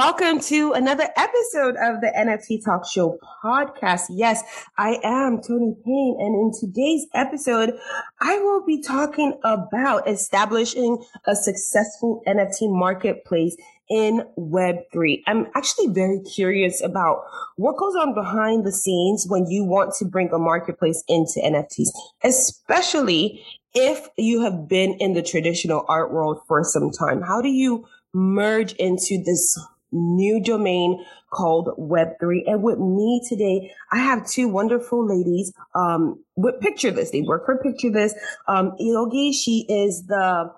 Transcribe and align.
Welcome 0.00 0.40
to 0.44 0.72
another 0.72 1.06
episode 1.14 1.76
of 1.76 2.00
the 2.00 2.10
NFT 2.16 2.64
Talk 2.64 2.88
Show 2.90 3.18
podcast. 3.44 4.04
Yes, 4.08 4.42
I 4.78 4.98
am 5.04 5.42
Tony 5.42 5.74
Payne, 5.84 6.16
and 6.18 6.34
in 6.34 6.52
today's 6.58 7.06
episode, 7.12 7.74
I 8.18 8.38
will 8.38 8.64
be 8.64 8.80
talking 8.80 9.38
about 9.44 10.08
establishing 10.08 11.04
a 11.26 11.36
successful 11.36 12.22
NFT 12.26 12.72
marketplace 12.74 13.54
in 13.90 14.22
Web3. 14.38 15.20
I'm 15.26 15.48
actually 15.54 15.88
very 15.88 16.20
curious 16.20 16.82
about 16.82 17.22
what 17.56 17.76
goes 17.76 17.94
on 17.94 18.14
behind 18.14 18.64
the 18.64 18.72
scenes 18.72 19.26
when 19.28 19.50
you 19.50 19.64
want 19.64 19.92
to 19.98 20.06
bring 20.06 20.32
a 20.32 20.38
marketplace 20.38 21.04
into 21.08 21.40
NFTs, 21.44 21.90
especially 22.24 23.44
if 23.74 24.08
you 24.16 24.40
have 24.44 24.66
been 24.66 24.94
in 24.94 25.12
the 25.12 25.22
traditional 25.22 25.84
art 25.90 26.10
world 26.10 26.40
for 26.48 26.64
some 26.64 26.90
time. 26.90 27.20
How 27.20 27.42
do 27.42 27.50
you 27.50 27.86
merge 28.14 28.72
into 28.72 29.22
this 29.22 29.58
new 29.92 30.42
domain 30.42 31.04
called 31.30 31.68
Web3. 31.78 32.42
And 32.46 32.62
with 32.62 32.78
me 32.78 33.22
today, 33.28 33.72
I 33.92 33.98
have 33.98 34.28
two 34.28 34.48
wonderful 34.48 35.06
ladies 35.06 35.52
um, 35.74 36.22
with 36.36 36.60
Picture 36.60 36.90
This. 36.90 37.10
They 37.10 37.22
work 37.22 37.46
for 37.46 37.58
Picture 37.58 37.90
This. 37.90 38.14
Um, 38.48 38.72
Ilgi, 38.80 39.32
she 39.34 39.66
is 39.68 40.06
the 40.06 40.52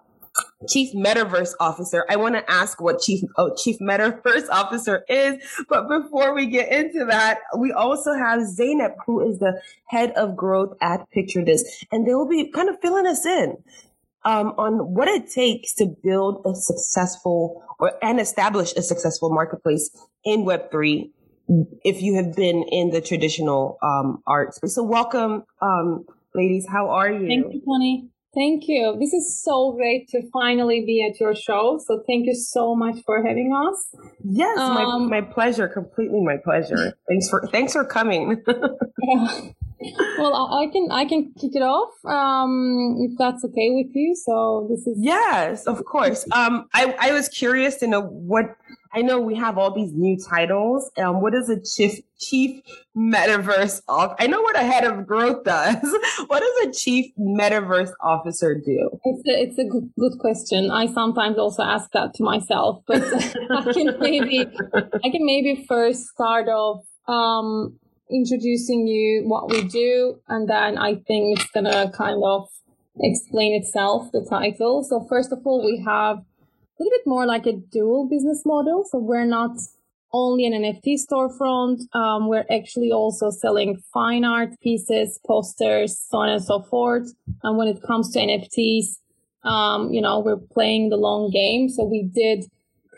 Chief 0.68 0.94
Metaverse 0.94 1.52
Officer. 1.60 2.06
I 2.08 2.16
want 2.16 2.36
to 2.36 2.50
ask 2.50 2.80
what 2.80 3.00
Chief 3.00 3.22
oh, 3.36 3.54
Chief 3.54 3.78
Metaverse 3.80 4.48
Officer 4.50 5.04
is, 5.08 5.42
but 5.68 5.88
before 5.88 6.34
we 6.34 6.46
get 6.46 6.72
into 6.72 7.04
that, 7.06 7.40
we 7.58 7.72
also 7.72 8.14
have 8.14 8.46
Zainab, 8.46 8.92
who 9.06 9.28
is 9.28 9.38
the 9.38 9.60
head 9.86 10.12
of 10.12 10.36
growth 10.36 10.76
at 10.80 11.10
Picture 11.10 11.44
This, 11.44 11.84
and 11.92 12.06
they 12.06 12.14
will 12.14 12.28
be 12.28 12.50
kind 12.50 12.68
of 12.68 12.80
filling 12.80 13.06
us 13.06 13.26
in 13.26 13.56
um, 14.24 14.48
on 14.58 14.94
what 14.94 15.08
it 15.08 15.30
takes 15.30 15.74
to 15.74 15.86
build 16.02 16.42
a 16.46 16.54
successful 16.54 17.62
or 17.78 17.92
and 18.02 18.20
establish 18.20 18.72
a 18.74 18.82
successful 18.82 19.30
marketplace 19.30 19.90
in 20.24 20.44
Web3 20.44 21.10
if 21.84 22.00
you 22.00 22.14
have 22.14 22.34
been 22.34 22.64
in 22.70 22.90
the 22.90 23.00
traditional 23.00 23.78
um, 23.82 24.22
art 24.26 24.54
space. 24.54 24.74
So 24.74 24.82
welcome, 24.82 25.44
um, 25.60 26.04
ladies. 26.34 26.66
How 26.70 26.90
are 26.90 27.10
you? 27.10 27.26
Thank 27.26 27.52
you, 27.52 27.62
Tony. 27.66 28.08
Thank 28.34 28.62
you. 28.66 28.96
This 28.98 29.12
is 29.12 29.42
so 29.42 29.72
great 29.72 30.08
to 30.08 30.22
finally 30.32 30.82
be 30.86 31.06
at 31.06 31.20
your 31.20 31.34
show. 31.34 31.78
So 31.86 32.02
thank 32.06 32.24
you 32.24 32.34
so 32.34 32.74
much 32.74 32.96
for 33.04 33.22
having 33.22 33.52
us. 33.54 33.94
Yes, 34.24 34.58
um, 34.58 35.10
my, 35.10 35.20
my 35.20 35.26
pleasure. 35.26 35.68
Completely 35.68 36.20
my 36.22 36.38
pleasure. 36.42 36.96
Thanks 37.08 37.28
for 37.28 37.46
thanks 37.48 37.74
for 37.74 37.84
coming. 37.84 38.42
yeah 38.46 39.40
well, 40.18 40.54
I 40.54 40.66
can 40.72 40.88
I 40.90 41.04
can 41.04 41.32
kick 41.40 41.54
it 41.54 41.62
off 41.62 41.92
um, 42.04 42.96
if 43.00 43.16
that's 43.18 43.44
okay 43.44 43.70
with 43.70 43.94
you. 43.94 44.14
So 44.14 44.66
this 44.70 44.86
is 44.86 44.96
yes, 45.00 45.66
of 45.66 45.84
course. 45.84 46.24
Um, 46.32 46.68
I 46.74 46.94
I 46.98 47.12
was 47.12 47.28
curious 47.28 47.76
to 47.76 47.86
know 47.86 48.02
what 48.02 48.56
I 48.94 49.02
know. 49.02 49.20
We 49.20 49.34
have 49.36 49.58
all 49.58 49.74
these 49.74 49.92
new 49.94 50.18
titles. 50.18 50.90
Um, 50.98 51.22
what 51.22 51.34
is 51.34 51.48
a 51.48 51.60
chief 51.60 52.00
chief 52.20 52.62
metaverse 52.96 53.82
off? 53.88 54.14
I 54.18 54.26
know 54.26 54.40
what 54.42 54.56
a 54.56 54.64
head 54.64 54.84
of 54.84 55.06
growth 55.06 55.44
does. 55.44 55.76
what 56.26 56.40
does 56.40 56.68
a 56.68 56.72
chief 56.72 57.06
metaverse 57.18 57.92
officer 58.02 58.54
do? 58.54 58.90
It's 59.04 59.28
a, 59.28 59.42
it's 59.42 59.58
a 59.58 59.64
good, 59.64 59.90
good 59.98 60.18
question. 60.18 60.70
I 60.70 60.86
sometimes 60.86 61.38
also 61.38 61.62
ask 61.62 61.90
that 61.92 62.14
to 62.14 62.22
myself, 62.22 62.82
but 62.86 63.02
I 63.50 63.72
can 63.72 63.98
maybe 63.98 64.46
I 64.74 65.10
can 65.10 65.24
maybe 65.24 65.64
first 65.66 66.06
start 66.08 66.48
off 66.48 66.84
um, 67.08 67.78
introducing 68.12 68.86
you 68.86 69.22
what 69.26 69.50
we 69.50 69.64
do, 69.64 70.20
and 70.28 70.48
then 70.48 70.78
I 70.78 70.94
think 70.94 71.38
it's 71.38 71.50
gonna 71.50 71.90
kind 71.92 72.22
of 72.24 72.48
explain 73.00 73.54
itself, 73.54 74.10
the 74.12 74.24
title. 74.28 74.84
So 74.84 75.06
first 75.08 75.32
of 75.32 75.40
all, 75.44 75.64
we 75.64 75.82
have 75.84 76.18
a 76.18 76.22
little 76.78 76.98
bit 76.98 77.06
more 77.06 77.26
like 77.26 77.46
a 77.46 77.52
dual 77.52 78.08
business 78.08 78.42
model. 78.44 78.84
So 78.90 78.98
we're 78.98 79.24
not 79.24 79.56
only 80.12 80.46
an 80.46 80.52
NFT 80.52 80.98
storefront. 81.06 81.82
Um, 81.94 82.28
we're 82.28 82.44
actually 82.50 82.92
also 82.92 83.30
selling 83.30 83.82
fine 83.92 84.24
art 84.24 84.50
pieces, 84.60 85.18
posters, 85.26 85.98
so 85.98 86.18
on 86.18 86.28
and 86.28 86.44
so 86.44 86.62
forth. 86.62 87.12
And 87.42 87.56
when 87.56 87.68
it 87.68 87.82
comes 87.82 88.12
to 88.12 88.18
NFTs, 88.18 88.98
um, 89.44 89.92
you 89.92 90.00
know, 90.00 90.20
we're 90.20 90.36
playing 90.36 90.90
the 90.90 90.96
long 90.96 91.30
game. 91.30 91.68
So 91.68 91.84
we 91.84 92.02
did 92.02 92.44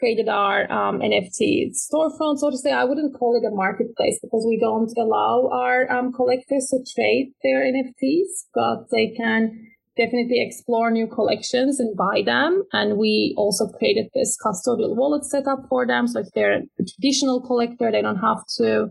created 0.04 0.28
our 0.28 0.70
um, 0.70 1.00
NFT 1.00 1.72
storefront, 1.72 2.36
so 2.36 2.50
to 2.50 2.58
say. 2.58 2.72
I 2.72 2.84
wouldn't 2.84 3.18
call 3.18 3.40
it 3.40 3.50
a 3.50 3.54
marketplace 3.54 4.18
because 4.20 4.44
we 4.46 4.58
don't 4.60 4.92
allow 4.98 5.48
our 5.50 5.90
um, 5.90 6.12
collectors 6.12 6.66
to 6.70 6.78
trade 6.94 7.32
their 7.42 7.64
NFTs, 7.64 8.44
but 8.52 8.90
they 8.90 9.14
can 9.16 9.66
definitely 9.96 10.42
explore 10.44 10.90
new 10.90 11.06
collections 11.06 11.80
and 11.80 11.96
buy 11.96 12.20
them. 12.22 12.64
And 12.74 12.98
we 12.98 13.34
also 13.38 13.66
created 13.78 14.08
this 14.12 14.36
custodial 14.44 14.94
wallet 14.94 15.24
setup 15.24 15.60
for 15.70 15.86
them. 15.86 16.06
So 16.06 16.20
if 16.20 16.26
they're 16.34 16.58
a 16.58 16.84
traditional 16.86 17.40
collector, 17.40 17.90
they 17.90 18.02
don't 18.02 18.20
have 18.20 18.44
to, 18.58 18.88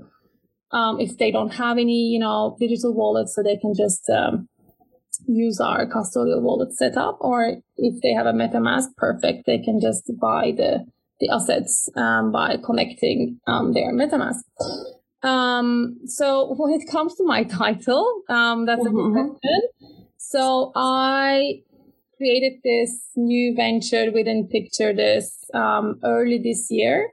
um, 0.72 1.00
if 1.00 1.20
they 1.20 1.30
don't 1.30 1.54
have 1.54 1.78
any, 1.78 2.08
you 2.08 2.20
know, 2.20 2.58
digital 2.60 2.96
wallets, 2.96 3.36
so 3.36 3.44
they 3.44 3.58
can 3.58 3.74
just 3.78 4.10
um, 4.10 4.50
use 5.28 5.60
our 5.60 5.86
custodial 5.86 6.42
wallet 6.42 6.74
setup. 6.74 7.18
Or 7.22 7.58
if 7.78 8.02
they 8.02 8.14
have 8.14 8.26
a 8.26 8.34
MetaMask, 8.34 8.96
perfect, 8.98 9.46
they 9.46 9.60
can 9.60 9.80
just 9.80 10.10
buy 10.20 10.54
the 10.58 10.86
the 11.24 11.34
assets 11.34 11.90
um, 11.96 12.32
by 12.32 12.58
connecting 12.64 13.40
um, 13.48 13.74
their 13.74 13.94
MetaMask. 13.94 14.44
Um, 15.24 16.00
so 16.06 16.54
when 16.58 16.74
it 16.74 16.90
comes 16.92 17.16
to 17.16 17.24
my 17.24 17.44
title, 17.60 18.24
um, 18.30 18.66
that's 18.66 18.82
mm-hmm. 18.82 18.98
a 18.98 19.02
good 19.02 19.30
question. 19.30 19.62
So 20.18 20.72
I 20.76 21.62
created 22.18 22.60
this 22.64 23.10
new 23.16 23.56
venture 23.56 24.12
within 24.12 24.48
Picture 24.48 24.94
This 24.94 25.50
um, 25.54 26.00
early 26.04 26.40
this 26.40 26.68
year, 26.70 27.10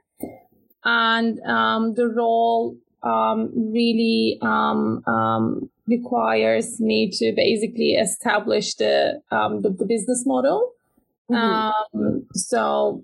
and 0.83 1.39
um, 1.41 1.93
the 1.95 2.07
role 2.07 2.77
really 3.03 4.39
requires 5.87 6.79
me 6.79 7.09
to 7.11 7.33
basically 7.35 7.93
establish 7.93 8.75
the 8.75 9.21
the, 9.29 9.75
the 9.77 9.85
business 9.85 10.23
model. 10.25 10.73
Mm-hmm. 11.31 11.97
Um, 11.97 12.27
so 12.33 13.03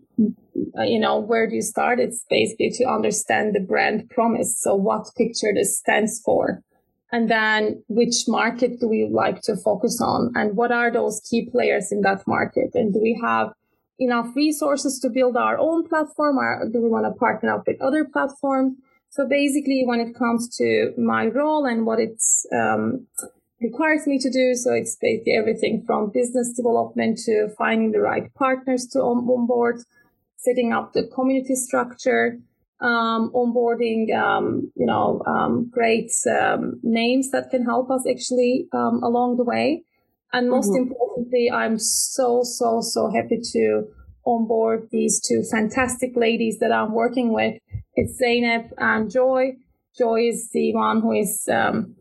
uh, 0.78 0.84
you 0.84 1.00
know, 1.00 1.20
where 1.20 1.48
do 1.48 1.56
you 1.56 1.62
start? 1.62 2.00
It's 2.00 2.26
basically 2.30 2.72
to 2.78 2.86
understand 2.86 3.56
the 3.56 3.60
brand 3.60 4.10
promise. 4.10 4.60
So 4.60 4.76
what 4.76 5.08
picture 5.16 5.54
this 5.54 5.78
stands 5.78 6.22
for. 6.24 6.62
And 7.12 7.30
then 7.30 7.84
which 7.88 8.28
market 8.28 8.80
do 8.80 8.88
we 8.88 9.08
like 9.10 9.42
to 9.44 9.56
focus 9.56 10.02
on? 10.02 10.32
And 10.36 10.58
what 10.58 10.72
are 10.72 10.92
those 10.92 11.22
key 11.30 11.50
players 11.50 11.92
in 11.92 12.02
that 12.02 12.28
market? 12.28 12.72
And 12.74 12.94
do 12.94 13.00
we 13.02 13.20
have 13.24 13.54
enough 14.00 14.36
resources 14.36 15.00
to 15.00 15.10
build 15.10 15.38
our 15.38 15.58
own 15.58 15.88
platform 15.88 16.38
or 16.38 16.68
do 16.72 16.82
we 16.82 16.90
want 16.90 17.06
to 17.06 17.18
partner 17.18 17.56
up 17.56 17.64
with 17.66 17.82
other 17.82 18.04
platforms? 18.04 18.78
So 19.10 19.28
basically, 19.28 19.84
when 19.86 20.02
it 20.02 20.16
comes 20.16 20.56
to 20.58 20.94
my 20.98 21.28
role 21.28 21.66
and 21.66 21.86
what 21.86 22.00
it's, 22.00 22.46
um, 22.54 23.08
requires 23.62 24.06
me 24.06 24.20
to 24.20 24.30
do, 24.30 24.56
so 24.56 24.74
it's 24.74 24.96
basically 24.96 25.34
everything 25.34 25.84
from 25.86 26.12
business 26.14 26.54
development 26.54 27.18
to 27.26 27.50
finding 27.58 27.92
the 27.92 28.02
right 28.02 28.34
partners 28.36 28.86
to 28.94 29.00
onboard 29.00 29.82
setting 30.38 30.72
up 30.72 30.94
the 30.94 31.08
community 31.14 31.56
structure, 31.56 32.40
um, 32.80 33.32
onboarding, 33.34 34.16
um, 34.16 34.72
you 34.76 34.86
know, 34.86 35.22
um, 35.26 35.70
great 35.70 36.12
um, 36.40 36.80
names 36.84 37.32
that 37.32 37.50
can 37.50 37.66
help 37.66 37.90
us 37.90 38.06
actually 38.10 38.68
um, 38.72 39.02
along 39.04 39.38
the 39.38 39.44
way. 39.44 39.84
And 40.32 40.50
most 40.50 40.70
mm-hmm. 40.70 40.92
importantly, 40.92 41.50
I'm 41.52 41.80
so, 41.80 42.44
so, 42.44 42.82
so 42.82 43.10
happy 43.10 43.40
to 43.54 43.88
onboard 44.26 44.90
these 44.92 45.20
two 45.20 45.42
fantastic 45.50 46.16
ladies 46.16 46.60
that 46.60 46.72
I'm 46.72 46.94
working 46.94 47.34
with. 47.34 47.60
It's 47.96 48.18
Zainab 48.18 48.66
and 48.78 49.10
Joy. 49.10 49.54
Joy 49.98 50.28
is 50.28 50.50
the 50.52 50.76
one 50.76 51.02
who 51.02 51.14
is 51.14 51.50
um, 51.52 51.96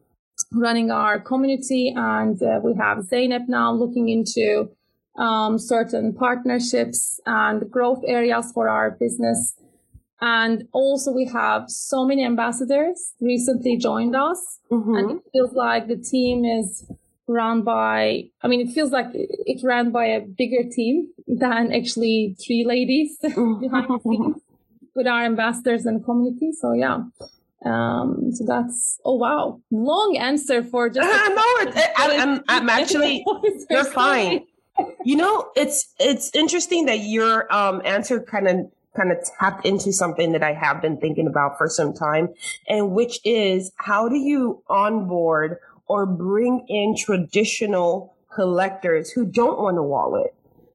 running 0.52 0.90
our 0.90 1.20
community, 1.20 1.93
and 1.94 2.40
uh, 2.43 2.60
we 2.62 2.75
have 2.75 3.02
Zainab 3.04 3.43
now 3.48 3.72
looking 3.72 4.08
into 4.08 4.70
um, 5.19 5.58
certain 5.58 6.12
partnerships 6.12 7.20
and 7.26 7.70
growth 7.70 8.02
areas 8.06 8.52
for 8.52 8.69
our 8.69 8.90
business. 8.90 9.54
And 10.20 10.66
also 10.72 11.12
we 11.12 11.26
have 11.26 11.69
so 11.69 12.06
many 12.06 12.25
ambassadors 12.25 13.12
recently 13.20 13.76
joined 13.76 14.16
us 14.16 14.60
mm-hmm. 14.70 14.94
and 14.94 15.10
it 15.10 15.22
feels 15.32 15.52
like 15.52 15.88
the 15.88 15.96
team 15.96 16.44
is 16.44 16.87
run 17.28 17.62
by, 17.62 18.25
I 18.42 18.49
mean, 18.49 18.66
it 18.66 18.72
feels 18.72 18.92
like 18.92 19.06
it's 19.12 19.64
run 19.64 19.90
by 19.90 20.06
a 20.06 20.20
bigger 20.20 20.69
team 20.70 21.08
than 21.26 21.72
actually 21.72 22.37
three 22.44 22.64
ladies 22.64 23.19
behind 23.20 23.88
the 23.88 24.00
scenes 24.02 24.42
with 24.94 25.06
our 25.06 25.25
ambassadors 25.25 25.84
and 25.84 26.02
community. 26.04 26.52
So 26.52 26.72
yeah, 26.72 27.02
Um, 27.64 28.31
so 28.32 28.44
that's 28.47 28.99
oh 29.05 29.14
wow, 29.14 29.61
long 29.70 30.17
answer 30.19 30.62
for 30.62 30.88
just. 30.88 31.06
Uh, 31.06 31.29
no, 31.29 31.43
I, 31.43 32.19
I'm, 32.20 32.44
I'm 32.49 32.69
actually 32.81 33.25
you're 33.70 33.85
fine. 33.85 34.44
You 35.05 35.17
know, 35.17 35.50
it's 35.56 35.94
it's 35.99 36.35
interesting 36.35 36.87
that 36.87 37.00
your 37.00 37.53
um, 37.53 37.81
answer 37.85 38.20
kind 38.20 38.47
of 38.49 38.56
kind 38.97 39.11
of 39.12 39.19
tapped 39.38 39.64
into 39.67 39.93
something 39.93 40.32
that 40.32 40.43
I 40.43 40.53
have 40.53 40.82
been 40.82 40.99
thinking 40.99 41.26
about 41.26 41.56
for 41.58 41.69
some 41.69 41.94
time, 41.94 42.29
and 42.69 42.93
which 42.93 43.20
is 43.25 43.73
how 43.76 44.09
do 44.09 44.17
you 44.17 44.62
onboard 44.69 45.56
or 45.88 46.05
bring 46.06 46.64
in 46.69 46.94
traditional 46.97 48.17
collectors 48.35 49.11
who 49.11 49.25
don't 49.25 49.59
want 49.59 49.79
a 49.79 49.82
wallet, 49.82 50.35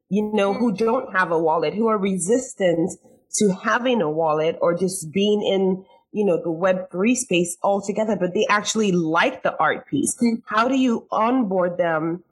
you 0.09 0.31
know, 0.33 0.53
who 0.53 0.71
don't 0.71 1.13
have 1.15 1.31
a 1.31 1.39
wallet, 1.39 1.73
who 1.73 1.87
are 1.87 1.97
resistant 1.97 2.91
to 3.35 3.53
having 3.63 4.01
a 4.01 4.09
wallet 4.09 4.57
or 4.61 4.77
just 4.77 5.11
being 5.11 5.41
in 5.41 5.85
you 6.11 6.25
know, 6.25 6.37
the 6.37 6.49
Web3 6.49 7.15
space 7.15 7.57
altogether, 7.63 8.15
but 8.15 8.33
they 8.33 8.45
actually 8.49 8.91
like 8.91 9.43
the 9.43 9.57
art 9.57 9.87
piece. 9.87 10.15
Mm-hmm. 10.15 10.41
How 10.45 10.67
do 10.67 10.77
you 10.77 11.07
onboard 11.11 11.77
them 11.77 12.23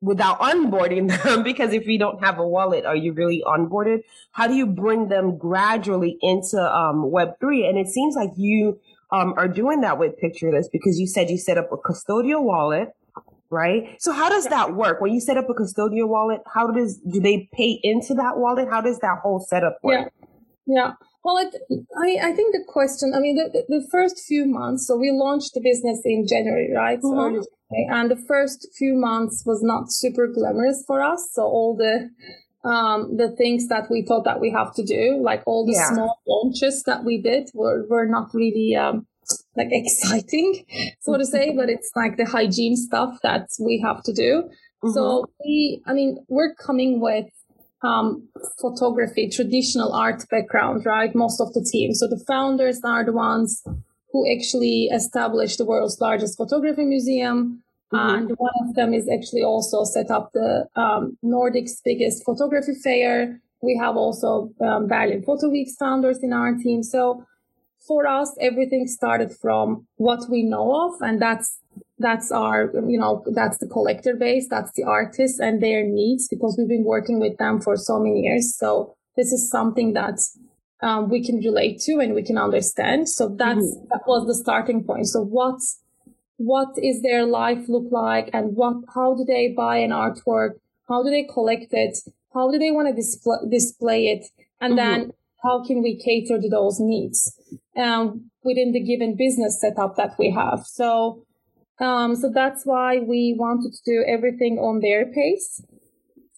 without 0.00 0.40
onboarding 0.40 1.08
them? 1.22 1.42
because 1.42 1.72
if 1.72 1.86
you 1.86 1.98
don't 1.98 2.22
have 2.22 2.38
a 2.38 2.46
wallet, 2.46 2.84
are 2.84 2.96
you 2.96 3.12
really 3.12 3.42
onboarded? 3.46 4.02
How 4.32 4.46
do 4.46 4.54
you 4.54 4.66
bring 4.66 5.08
them 5.08 5.38
gradually 5.38 6.18
into 6.20 6.60
um, 6.60 7.10
Web3? 7.12 7.68
And 7.68 7.78
it 7.78 7.88
seems 7.88 8.16
like 8.16 8.30
you 8.36 8.80
um, 9.12 9.34
are 9.36 9.48
doing 9.48 9.80
that 9.82 9.98
with 9.98 10.18
Picture 10.18 10.50
This 10.50 10.68
because 10.68 10.98
you 10.98 11.06
said 11.06 11.30
you 11.30 11.38
set 11.38 11.56
up 11.56 11.70
a 11.72 11.76
custodial 11.76 12.42
wallet. 12.42 12.94
Right. 13.50 13.94
So 14.00 14.10
how 14.10 14.28
does 14.28 14.46
that 14.46 14.74
work? 14.74 15.00
When 15.00 15.12
you 15.12 15.20
set 15.20 15.36
up 15.36 15.48
a 15.48 15.54
custodial 15.54 16.08
wallet, 16.08 16.40
how 16.52 16.72
does 16.72 16.96
do 16.98 17.20
they 17.20 17.48
pay 17.52 17.78
into 17.84 18.14
that 18.14 18.38
wallet? 18.38 18.68
How 18.68 18.80
does 18.80 18.98
that 18.98 19.18
whole 19.22 19.38
setup 19.38 19.78
work? 19.84 20.12
Yeah. 20.12 20.26
Yeah. 20.66 20.92
Well, 21.24 21.38
it, 21.38 21.54
I, 21.96 22.28
I 22.28 22.32
think 22.32 22.52
the 22.52 22.62
question, 22.68 23.12
I 23.16 23.18
mean, 23.18 23.36
the, 23.36 23.64
the 23.66 23.88
first 23.90 24.22
few 24.28 24.44
months, 24.44 24.86
so 24.86 24.96
we 24.96 25.10
launched 25.10 25.54
the 25.54 25.62
business 25.62 26.02
in 26.04 26.26
January, 26.28 26.70
right? 26.74 27.00
So 27.00 27.08
mm-hmm. 27.08 27.40
January, 27.72 27.88
and 27.90 28.10
the 28.10 28.22
first 28.28 28.68
few 28.76 28.94
months 28.94 29.42
was 29.46 29.62
not 29.62 29.90
super 29.90 30.28
glamorous 30.28 30.84
for 30.86 31.02
us. 31.02 31.30
So 31.32 31.42
all 31.42 31.76
the, 31.76 32.10
um, 32.68 33.16
the 33.16 33.34
things 33.36 33.68
that 33.68 33.90
we 33.90 34.04
thought 34.06 34.24
that 34.24 34.38
we 34.38 34.50
have 34.50 34.74
to 34.74 34.84
do, 34.84 35.18
like 35.22 35.42
all 35.46 35.64
the 35.64 35.72
yeah. 35.72 35.94
small 35.94 36.20
launches 36.28 36.82
that 36.82 37.04
we 37.04 37.22
did 37.22 37.48
were, 37.54 37.86
were 37.88 38.06
not 38.06 38.28
really, 38.34 38.76
um, 38.76 39.06
like 39.56 39.68
exciting, 39.70 40.66
so 41.00 41.16
to 41.16 41.24
say, 41.24 41.54
but 41.56 41.70
it's 41.70 41.90
like 41.96 42.18
the 42.18 42.26
hygiene 42.26 42.76
stuff 42.76 43.16
that 43.22 43.48
we 43.58 43.82
have 43.82 44.02
to 44.02 44.12
do. 44.12 44.42
Mm-hmm. 44.84 44.90
So 44.90 45.24
we, 45.42 45.82
I 45.86 45.94
mean, 45.94 46.18
we're 46.28 46.54
coming 46.54 47.00
with 47.00 47.26
um, 47.84 48.26
photography, 48.60 49.28
traditional 49.28 49.92
art 49.92 50.24
background, 50.30 50.86
right? 50.86 51.14
Most 51.14 51.40
of 51.40 51.52
the 51.52 51.62
team. 51.62 51.94
So 51.94 52.06
the 52.08 52.22
founders 52.26 52.80
are 52.84 53.04
the 53.04 53.12
ones 53.12 53.62
who 54.12 54.32
actually 54.32 54.88
established 54.92 55.58
the 55.58 55.64
world's 55.64 56.00
largest 56.00 56.36
photography 56.36 56.84
museum. 56.84 57.62
Mm-hmm. 57.92 58.14
And 58.14 58.30
one 58.38 58.52
of 58.62 58.74
them 58.74 58.94
is 58.94 59.08
actually 59.12 59.42
also 59.42 59.84
set 59.84 60.10
up 60.10 60.30
the 60.32 60.66
um, 60.76 61.18
Nordic's 61.22 61.80
biggest 61.84 62.24
photography 62.24 62.74
fair. 62.82 63.40
We 63.60 63.78
have 63.80 63.96
also 63.96 64.50
um, 64.60 64.88
Berlin 64.88 65.22
Photo 65.22 65.48
Week's 65.48 65.76
founders 65.76 66.22
in 66.22 66.32
our 66.32 66.54
team. 66.56 66.82
So 66.82 67.24
for 67.86 68.06
us, 68.06 68.34
everything 68.40 68.86
started 68.86 69.30
from 69.32 69.86
what 69.96 70.30
we 70.30 70.42
know 70.42 70.86
of, 70.86 71.02
and 71.02 71.20
that's 71.20 71.58
that's 71.98 72.32
our 72.32 72.72
you 72.88 72.98
know 72.98 73.24
that's 73.34 73.58
the 73.58 73.68
collector 73.68 74.16
base 74.16 74.48
that's 74.50 74.72
the 74.72 74.82
artists 74.82 75.38
and 75.38 75.62
their 75.62 75.84
needs 75.84 76.26
because 76.28 76.56
we've 76.58 76.68
been 76.68 76.84
working 76.84 77.20
with 77.20 77.36
them 77.38 77.60
for 77.60 77.76
so 77.76 77.98
many 77.98 78.20
years. 78.22 78.56
So 78.56 78.96
this 79.16 79.32
is 79.32 79.48
something 79.48 79.92
that 79.92 80.18
um, 80.82 81.08
we 81.08 81.24
can 81.24 81.38
relate 81.38 81.80
to 81.82 81.98
and 82.00 82.14
we 82.14 82.22
can 82.22 82.36
understand. 82.36 83.08
So 83.08 83.28
that's 83.28 83.58
mm-hmm. 83.58 83.86
that 83.90 84.02
was 84.06 84.26
the 84.26 84.34
starting 84.34 84.84
point. 84.84 85.06
So 85.06 85.22
what 85.22 85.60
what 86.36 86.68
is 86.82 87.02
their 87.02 87.24
life 87.24 87.68
look 87.68 87.86
like 87.90 88.28
and 88.32 88.56
what 88.56 88.76
how 88.94 89.14
do 89.14 89.24
they 89.24 89.54
buy 89.56 89.76
an 89.76 89.90
artwork? 89.90 90.54
How 90.88 91.02
do 91.02 91.10
they 91.10 91.24
collect 91.32 91.72
it? 91.72 91.98
How 92.34 92.50
do 92.50 92.58
they 92.58 92.72
want 92.72 92.88
to 92.88 92.94
display 92.94 93.38
display 93.48 94.06
it? 94.08 94.26
And 94.60 94.76
mm-hmm. 94.76 95.00
then 95.00 95.12
how 95.44 95.64
can 95.64 95.82
we 95.82 95.96
cater 95.96 96.40
to 96.40 96.48
those 96.48 96.80
needs 96.80 97.38
um, 97.76 98.30
within 98.42 98.72
the 98.72 98.80
given 98.80 99.14
business 99.14 99.60
setup 99.60 99.96
that 99.96 100.14
we 100.18 100.30
have? 100.30 100.64
So 100.66 101.24
um, 101.80 102.14
so 102.14 102.30
that's 102.32 102.64
why 102.64 102.98
we 102.98 103.34
wanted 103.38 103.72
to 103.72 103.80
do 103.84 104.04
everything 104.06 104.58
on 104.58 104.80
their 104.80 105.06
pace. 105.06 105.62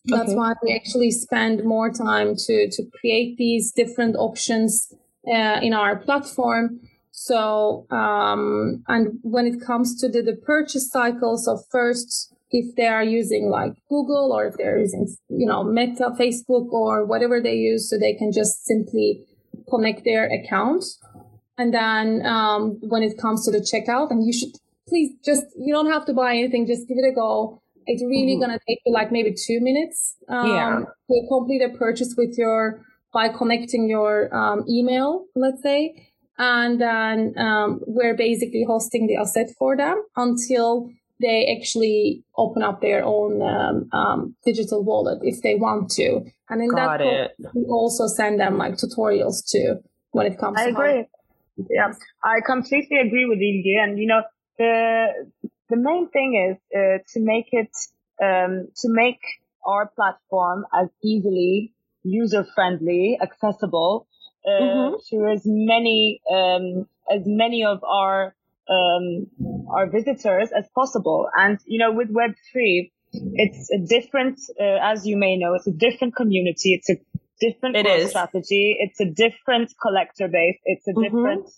That's 0.07 0.31
okay. 0.31 0.37
why 0.37 0.53
we 0.63 0.75
actually 0.75 1.11
spend 1.11 1.65
more 1.65 1.91
time 1.91 2.37
to, 2.37 2.71
to 2.71 2.83
create 3.01 3.37
these 3.39 3.73
different 3.73 4.17
options 4.17 4.93
uh, 5.27 5.59
in 5.61 5.73
our 5.73 5.97
platform. 5.97 6.81
So, 7.11 7.87
um, 7.91 8.85
and 8.89 9.19
when 9.23 9.47
it 9.47 9.61
comes 9.61 9.99
to 10.01 10.09
the, 10.09 10.23
the 10.23 10.37
purchase 10.37 10.91
cycle, 10.91 11.37
so 11.39 11.59
first, 11.71 12.33
if 12.51 12.77
they 12.77 12.87
are 12.87 13.03
using 13.03 13.51
like 13.51 13.73
Google 13.89 14.33
or 14.33 14.47
if 14.47 14.55
they're 14.57 14.79
using, 14.79 15.09
you 15.29 15.47
know, 15.47 15.65
Meta, 15.65 16.11
Facebook 16.19 16.69
or 16.71 17.05
whatever 17.05 17.41
they 17.41 17.57
use, 17.57 17.91
so 17.91 17.99
they 17.99 18.15
can 18.15 18.33
just 18.33 18.65
simply 18.65 19.25
connect 19.69 20.05
their 20.05 20.29
account. 20.31 20.85
And 21.59 21.75
then 21.75 22.25
um, 22.25 22.79
when 22.83 23.03
it 23.03 23.19
comes 23.19 23.45
to 23.47 23.51
the 23.51 23.59
checkout, 23.59 24.11
and 24.11 24.25
you 24.25 24.33
should 24.33 24.55
please 24.89 25.13
just, 25.25 25.45
you 25.59 25.73
don't 25.73 25.91
have 25.91 26.07
to 26.07 26.13
buy 26.13 26.37
anything. 26.37 26.67
Just 26.67 26.89
give 26.89 26.97
it 26.99 27.11
a 27.11 27.15
go. 27.15 27.63
It's 27.87 28.03
really 28.03 28.33
mm-hmm. 28.33 28.41
going 28.41 28.59
to 28.59 28.65
take 28.67 28.81
you 28.85 28.93
like 28.93 29.13
maybe 29.13 29.31
two 29.31 29.61
minutes 29.61 30.17
um, 30.29 30.51
yeah. 30.51 30.81
to 31.09 31.27
complete 31.29 31.63
a 31.63 31.77
purchase 31.77 32.15
with 32.17 32.37
your, 32.37 32.85
by 33.13 33.29
connecting 33.29 33.89
your 33.89 34.35
um, 34.35 34.65
email, 34.69 35.27
let's 35.35 35.63
say. 35.63 36.11
And 36.39 36.81
then 36.81 37.35
um, 37.39 37.81
we're 37.87 38.17
basically 38.17 38.65
hosting 38.67 39.07
the 39.07 39.17
asset 39.17 39.49
for 39.59 39.77
them 39.77 40.03
until 40.17 40.91
they 41.21 41.57
actually 41.57 42.25
open 42.37 42.63
up 42.63 42.81
their 42.83 43.03
own 43.05 43.41
um, 43.41 43.89
um, 43.93 44.37
digital 44.45 44.85
wallet 44.85 45.21
if 45.23 45.41
they 45.43 45.55
want 45.55 45.91
to. 45.93 46.21
And 46.51 46.61
in 46.61 46.71
Got 46.71 46.99
that, 46.99 47.07
it. 47.07 47.31
we 47.55 47.65
also 47.65 48.07
send 48.07 48.39
them 48.39 48.59
like 48.59 48.75
tutorials 48.75 49.49
too 49.51 49.77
when 50.11 50.27
it 50.27 50.39
comes. 50.39 50.59
To 50.59 50.63
I 50.63 50.67
to 50.67 50.71
agree. 50.73 50.97
How- 50.99 51.07
yeah, 51.71 51.93
I 52.23 52.41
completely 52.45 52.99
agree 52.99 53.25
with 53.25 53.39
you. 53.41 53.81
And 53.83 53.99
you 53.99 54.07
know, 54.07 54.23
the 54.59 55.31
the 55.69 55.77
main 55.77 56.09
thing 56.09 56.51
is 56.51 56.57
uh, 56.77 56.99
to 57.13 57.21
make 57.21 57.49
it 57.53 57.71
um, 58.23 58.69
to 58.77 58.89
make 58.89 59.21
our 59.67 59.87
platform 59.89 60.65
as 60.73 60.89
easily 61.03 61.73
user 62.05 62.47
friendly, 62.55 63.19
accessible 63.21 64.07
uh, 64.47 64.51
mm-hmm. 64.51 64.95
to 65.11 65.33
as 65.33 65.43
many 65.45 66.21
um, 66.31 66.87
as 67.11 67.23
many 67.27 67.65
of 67.65 67.83
our 67.85 68.35
um, 68.69 69.27
our 69.71 69.89
visitors 69.89 70.51
as 70.57 70.69
possible. 70.75 71.29
And 71.37 71.59
you 71.67 71.79
know, 71.79 71.93
with 71.93 72.11
Web 72.11 72.35
three, 72.53 72.93
it's 73.13 73.71
a 73.71 73.79
different, 73.79 74.41
uh, 74.61 74.79
as 74.83 75.07
you 75.07 75.17
may 75.17 75.37
know, 75.37 75.55
it's 75.55 75.67
a 75.67 75.73
different 75.73 76.15
community. 76.17 76.75
It's 76.75 76.91
a 76.91 76.97
different 77.41 77.77
it 77.77 78.09
strategy. 78.09 78.77
It's 78.79 79.01
a 79.01 79.07
different 79.07 79.73
collector 79.81 80.29
base. 80.29 80.59
It's 80.65 80.87
a 80.87 80.93
mm-hmm. 80.93 81.03
different. 81.03 81.51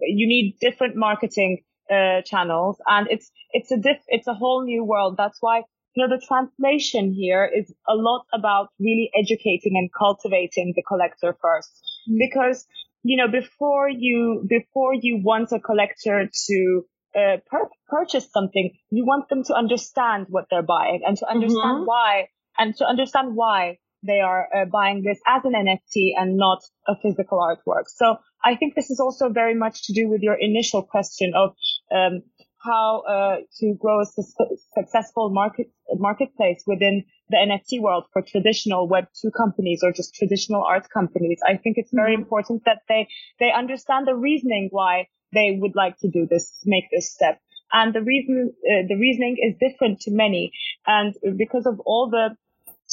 You 0.00 0.26
need 0.26 0.56
different 0.60 0.96
marketing 0.96 1.62
uh, 1.90 2.22
channels 2.22 2.76
and 2.86 3.06
it's 3.10 3.30
it's 3.52 3.70
a 3.70 3.76
diff 3.76 3.98
it's 4.08 4.26
a 4.26 4.34
whole 4.34 4.64
new 4.64 4.84
world 4.84 5.16
that's 5.16 5.38
why 5.40 5.62
you 5.94 6.06
know 6.06 6.14
the 6.14 6.22
translation 6.26 7.12
here 7.12 7.44
is 7.44 7.72
a 7.88 7.94
lot 7.94 8.26
about 8.32 8.68
really 8.78 9.10
educating 9.18 9.76
and 9.76 9.90
cultivating 9.92 10.72
the 10.76 10.82
collector 10.82 11.36
1st 11.44 11.70
mm-hmm. 12.08 12.18
because 12.18 12.66
you 13.02 13.16
know 13.16 13.28
before 13.28 13.88
you 13.88 14.44
before 14.48 14.94
you 14.94 15.20
want 15.22 15.50
a 15.52 15.60
collector 15.60 16.28
to 16.46 16.82
uh, 17.16 17.36
per- 17.50 17.70
purchase 17.88 18.30
something 18.30 18.70
you 18.90 19.06
want 19.06 19.28
them 19.28 19.42
to 19.44 19.54
understand 19.54 20.26
what 20.28 20.46
they're 20.50 20.62
buying 20.62 21.00
and 21.06 21.16
to 21.16 21.26
understand 21.26 21.78
mm-hmm. 21.78 21.86
why 21.86 22.28
and 22.58 22.76
to 22.76 22.84
understand 22.84 23.34
why 23.34 23.78
they 24.06 24.20
are 24.20 24.48
uh, 24.54 24.64
buying 24.66 25.02
this 25.02 25.18
as 25.26 25.44
an 25.44 25.52
NFT 25.52 26.12
and 26.16 26.36
not 26.36 26.62
a 26.86 26.94
physical 27.02 27.38
artwork. 27.38 27.84
So 27.88 28.16
I 28.44 28.54
think 28.56 28.74
this 28.74 28.90
is 28.90 29.00
also 29.00 29.28
very 29.30 29.54
much 29.54 29.86
to 29.86 29.92
do 29.92 30.08
with 30.08 30.22
your 30.22 30.36
initial 30.38 30.82
question 30.82 31.32
of 31.34 31.54
um, 31.94 32.22
how 32.58 33.00
uh, 33.00 33.36
to 33.58 33.74
grow 33.78 34.00
a 34.00 34.06
su- 34.06 34.56
successful 34.74 35.30
market 35.30 35.70
marketplace 35.94 36.64
within 36.66 37.04
the 37.28 37.36
NFT 37.36 37.80
world 37.80 38.04
for 38.12 38.22
traditional 38.22 38.88
Web 38.88 39.06
two 39.20 39.30
companies 39.30 39.80
or 39.82 39.92
just 39.92 40.14
traditional 40.14 40.62
art 40.62 40.88
companies. 40.92 41.38
I 41.46 41.56
think 41.56 41.76
it's 41.78 41.92
very 41.92 42.14
mm-hmm. 42.14 42.22
important 42.22 42.62
that 42.64 42.82
they 42.88 43.08
they 43.38 43.52
understand 43.52 44.06
the 44.06 44.14
reasoning 44.14 44.68
why 44.70 45.08
they 45.32 45.58
would 45.60 45.74
like 45.74 45.98
to 46.00 46.08
do 46.08 46.26
this, 46.28 46.52
make 46.64 46.84
this 46.90 47.12
step. 47.12 47.40
And 47.72 47.94
the 47.94 48.02
reason, 48.02 48.52
uh, 48.64 48.86
the 48.88 48.96
reasoning 48.96 49.36
is 49.42 49.56
different 49.58 50.00
to 50.02 50.10
many. 50.12 50.52
And 50.86 51.14
because 51.36 51.66
of 51.66 51.80
all 51.80 52.08
the 52.10 52.36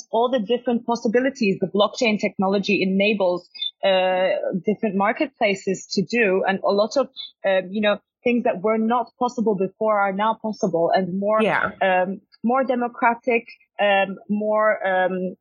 all 0.09 0.29
the 0.31 0.39
different 0.39 0.87
possibilities 0.87 1.59
the 1.59 1.67
blockchain 1.67 2.19
technology 2.19 2.81
enables 2.81 3.47
uh, 3.83 4.29
different 4.65 4.95
marketplaces 4.95 5.87
to 5.91 6.03
do, 6.03 6.43
and 6.47 6.59
a 6.63 6.71
lot 6.71 6.97
of 6.97 7.07
uh, 7.45 7.61
you 7.69 7.81
know 7.81 7.99
things 8.23 8.43
that 8.43 8.61
were 8.61 8.77
not 8.77 9.11
possible 9.19 9.55
before 9.55 9.99
are 9.99 10.13
now 10.13 10.37
possible, 10.41 10.91
and 10.93 11.19
more 11.19 11.41
yeah. 11.41 11.71
um, 11.81 12.21
more 12.43 12.63
democratic, 12.63 13.47
um, 13.79 14.17
more 14.29 14.85
um, 14.85 15.35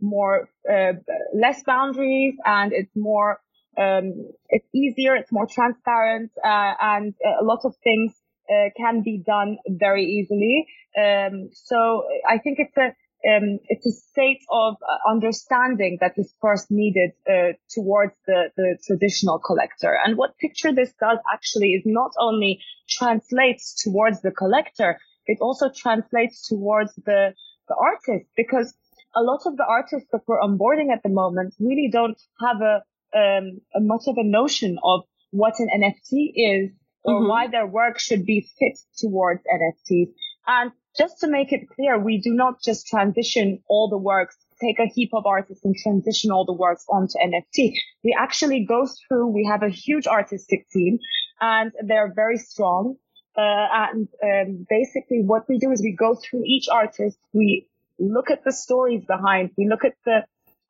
more 0.00 0.48
uh, 0.70 0.92
less 1.34 1.62
boundaries, 1.64 2.34
and 2.44 2.72
it's 2.72 2.94
more 2.94 3.40
um, 3.78 4.30
it's 4.48 4.68
easier, 4.74 5.16
it's 5.16 5.32
more 5.32 5.46
transparent, 5.46 6.30
uh, 6.44 6.72
and 6.80 7.14
a 7.40 7.44
lot 7.44 7.60
of 7.64 7.74
things 7.82 8.12
uh, 8.50 8.70
can 8.76 9.02
be 9.02 9.22
done 9.24 9.58
very 9.68 10.04
easily. 10.04 10.66
Um, 10.98 11.50
so 11.52 12.04
I 12.28 12.38
think 12.38 12.58
it's 12.58 12.76
a 12.76 12.94
um, 13.26 13.58
it's 13.68 13.86
a 13.86 13.90
state 13.90 14.42
of 14.50 14.76
uh, 14.82 15.10
understanding 15.10 15.98
that 16.00 16.12
is 16.16 16.32
first 16.40 16.70
needed 16.70 17.10
uh, 17.28 17.52
towards 17.70 18.12
the, 18.26 18.50
the 18.56 18.78
traditional 18.86 19.38
collector. 19.38 19.96
And 20.04 20.16
what 20.16 20.38
Picture 20.38 20.72
This 20.72 20.92
does 21.00 21.18
actually 21.32 21.72
is 21.72 21.82
not 21.84 22.12
only 22.20 22.60
translates 22.88 23.82
towards 23.82 24.22
the 24.22 24.30
collector, 24.30 24.98
it 25.26 25.38
also 25.40 25.70
translates 25.74 26.46
towards 26.46 26.94
the, 26.94 27.34
the 27.68 27.74
artist 27.74 28.30
because 28.36 28.74
a 29.16 29.22
lot 29.22 29.40
of 29.46 29.56
the 29.56 29.64
artists 29.68 30.08
that 30.12 30.20
we're 30.28 30.40
onboarding 30.40 30.92
at 30.92 31.02
the 31.02 31.08
moment 31.08 31.54
really 31.58 31.88
don't 31.90 32.20
have 32.40 32.60
a, 32.60 32.82
um, 33.16 33.60
a 33.74 33.80
much 33.80 34.02
of 34.06 34.18
a 34.18 34.24
notion 34.24 34.78
of 34.84 35.00
what 35.30 35.54
an 35.58 35.68
NFT 35.68 36.30
is 36.36 36.70
or 37.02 37.20
mm-hmm. 37.20 37.28
why 37.28 37.46
their 37.48 37.66
work 37.66 37.98
should 37.98 38.24
be 38.24 38.48
fit 38.58 38.78
towards 38.98 39.42
NFTs. 39.42 40.12
And 40.46 40.70
just 40.98 41.20
to 41.20 41.28
make 41.28 41.52
it 41.52 41.68
clear, 41.68 41.98
we 41.98 42.18
do 42.18 42.32
not 42.32 42.62
just 42.62 42.86
transition 42.86 43.62
all 43.68 43.88
the 43.88 43.98
works, 43.98 44.36
take 44.60 44.78
a 44.78 44.86
heap 44.86 45.10
of 45.12 45.26
artists 45.26 45.64
and 45.64 45.76
transition 45.76 46.30
all 46.30 46.44
the 46.44 46.52
works 46.52 46.84
onto 46.88 47.18
NFT. 47.18 47.74
We 48.02 48.16
actually 48.18 48.64
go 48.64 48.86
through, 48.86 49.28
we 49.28 49.44
have 49.50 49.62
a 49.62 49.68
huge 49.68 50.06
artistic 50.06 50.68
team 50.70 50.98
and 51.40 51.72
they're 51.86 52.12
very 52.14 52.38
strong. 52.38 52.96
Uh, 53.36 53.66
and 53.72 54.08
um, 54.24 54.66
basically 54.70 55.22
what 55.22 55.46
we 55.48 55.58
do 55.58 55.70
is 55.70 55.82
we 55.82 55.94
go 55.94 56.14
through 56.14 56.42
each 56.46 56.68
artist, 56.72 57.18
we 57.34 57.68
look 57.98 58.30
at 58.30 58.44
the 58.44 58.52
stories 58.52 59.04
behind, 59.06 59.50
we 59.58 59.68
look 59.68 59.84
at 59.84 59.94
the 60.06 60.24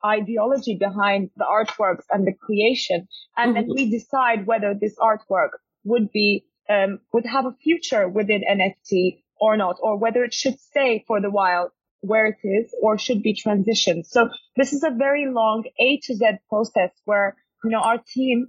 ideology 0.05 0.75
behind 0.75 1.29
the 1.37 1.45
artworks 1.45 2.03
and 2.09 2.27
the 2.27 2.33
creation, 2.33 3.07
and 3.35 3.55
mm-hmm. 3.55 3.67
then 3.67 3.75
we 3.75 3.89
decide 3.89 4.45
whether 4.45 4.73
this 4.73 4.95
artwork 4.97 5.49
would 5.83 6.11
be 6.11 6.45
um, 6.69 6.99
would 7.13 7.25
have 7.25 7.45
a 7.45 7.53
future 7.63 8.09
within 8.09 8.41
NFT 8.49 9.23
or 9.39 9.57
not, 9.57 9.77
or 9.81 9.97
whether 9.97 10.23
it 10.23 10.33
should 10.33 10.59
stay 10.59 11.03
for 11.07 11.21
the 11.21 11.29
while 11.29 11.71
where 12.01 12.27
it 12.27 12.37
is 12.43 12.73
or 12.81 12.97
should 12.97 13.23
be 13.23 13.33
transitioned. 13.33 14.05
So 14.05 14.29
this 14.55 14.71
is 14.73 14.83
a 14.83 14.91
very 14.91 15.25
long 15.31 15.63
A 15.79 15.99
to 16.03 16.15
Z 16.15 16.25
process 16.47 16.91
where, 17.05 17.35
you 17.63 17.71
know, 17.71 17.79
our 17.79 17.99
team 18.15 18.47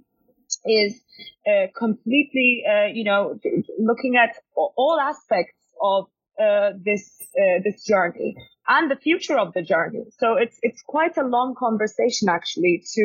is 0.65 1.01
uh, 1.47 1.67
completely, 1.77 2.63
uh, 2.69 2.87
you 2.93 3.03
know, 3.03 3.39
looking 3.79 4.17
at 4.17 4.35
all 4.55 4.99
aspects 5.01 5.57
of 5.81 6.05
uh, 6.41 6.71
this 6.83 7.17
uh, 7.37 7.59
this 7.63 7.83
journey 7.83 8.35
and 8.67 8.89
the 8.89 8.95
future 8.95 9.37
of 9.37 9.53
the 9.53 9.61
journey. 9.61 10.05
So 10.19 10.35
it's 10.35 10.57
it's 10.61 10.81
quite 10.81 11.17
a 11.17 11.23
long 11.23 11.55
conversation 11.57 12.29
actually. 12.29 12.83
To 12.93 13.03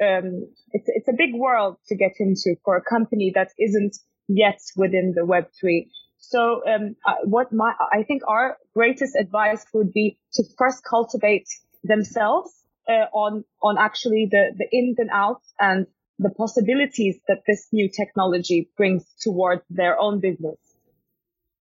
um, 0.00 0.48
it's 0.72 0.88
it's 0.88 1.08
a 1.08 1.16
big 1.16 1.34
world 1.34 1.76
to 1.88 1.96
get 1.96 2.12
into 2.20 2.56
for 2.64 2.76
a 2.76 2.82
company 2.82 3.32
that 3.34 3.48
isn't 3.58 3.96
yet 4.28 4.60
within 4.76 5.14
the 5.16 5.24
Web 5.24 5.46
three. 5.58 5.90
So 6.18 6.62
um, 6.66 6.96
uh, 7.06 7.14
what 7.24 7.52
my 7.52 7.72
I 7.92 8.02
think 8.02 8.22
our 8.26 8.58
greatest 8.74 9.16
advice 9.16 9.64
would 9.72 9.92
be 9.92 10.18
to 10.34 10.44
first 10.58 10.84
cultivate 10.84 11.46
themselves 11.84 12.52
uh, 12.88 13.06
on 13.12 13.44
on 13.62 13.78
actually 13.78 14.28
the 14.30 14.50
the 14.56 14.68
ins 14.76 14.98
and 14.98 15.10
outs 15.12 15.52
and 15.58 15.86
the 16.18 16.30
possibilities 16.30 17.16
that 17.28 17.42
this 17.46 17.68
new 17.72 17.88
technology 17.88 18.68
brings 18.76 19.04
towards 19.20 19.62
their 19.70 19.98
own 20.00 20.18
business. 20.20 20.58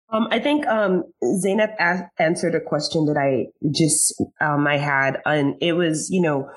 Um, 0.09 0.27
I 0.31 0.39
think 0.39 0.65
um, 0.67 1.03
Zainab 1.39 1.71
a- 1.79 2.09
answered 2.17 2.55
a 2.55 2.61
question 2.61 3.05
that 3.05 3.17
I 3.17 3.47
just 3.69 4.19
um, 4.41 4.65
I 4.65 4.77
had, 4.77 5.21
and 5.25 5.55
it 5.61 5.73
was 5.73 6.09
you 6.09 6.21
know 6.21 6.49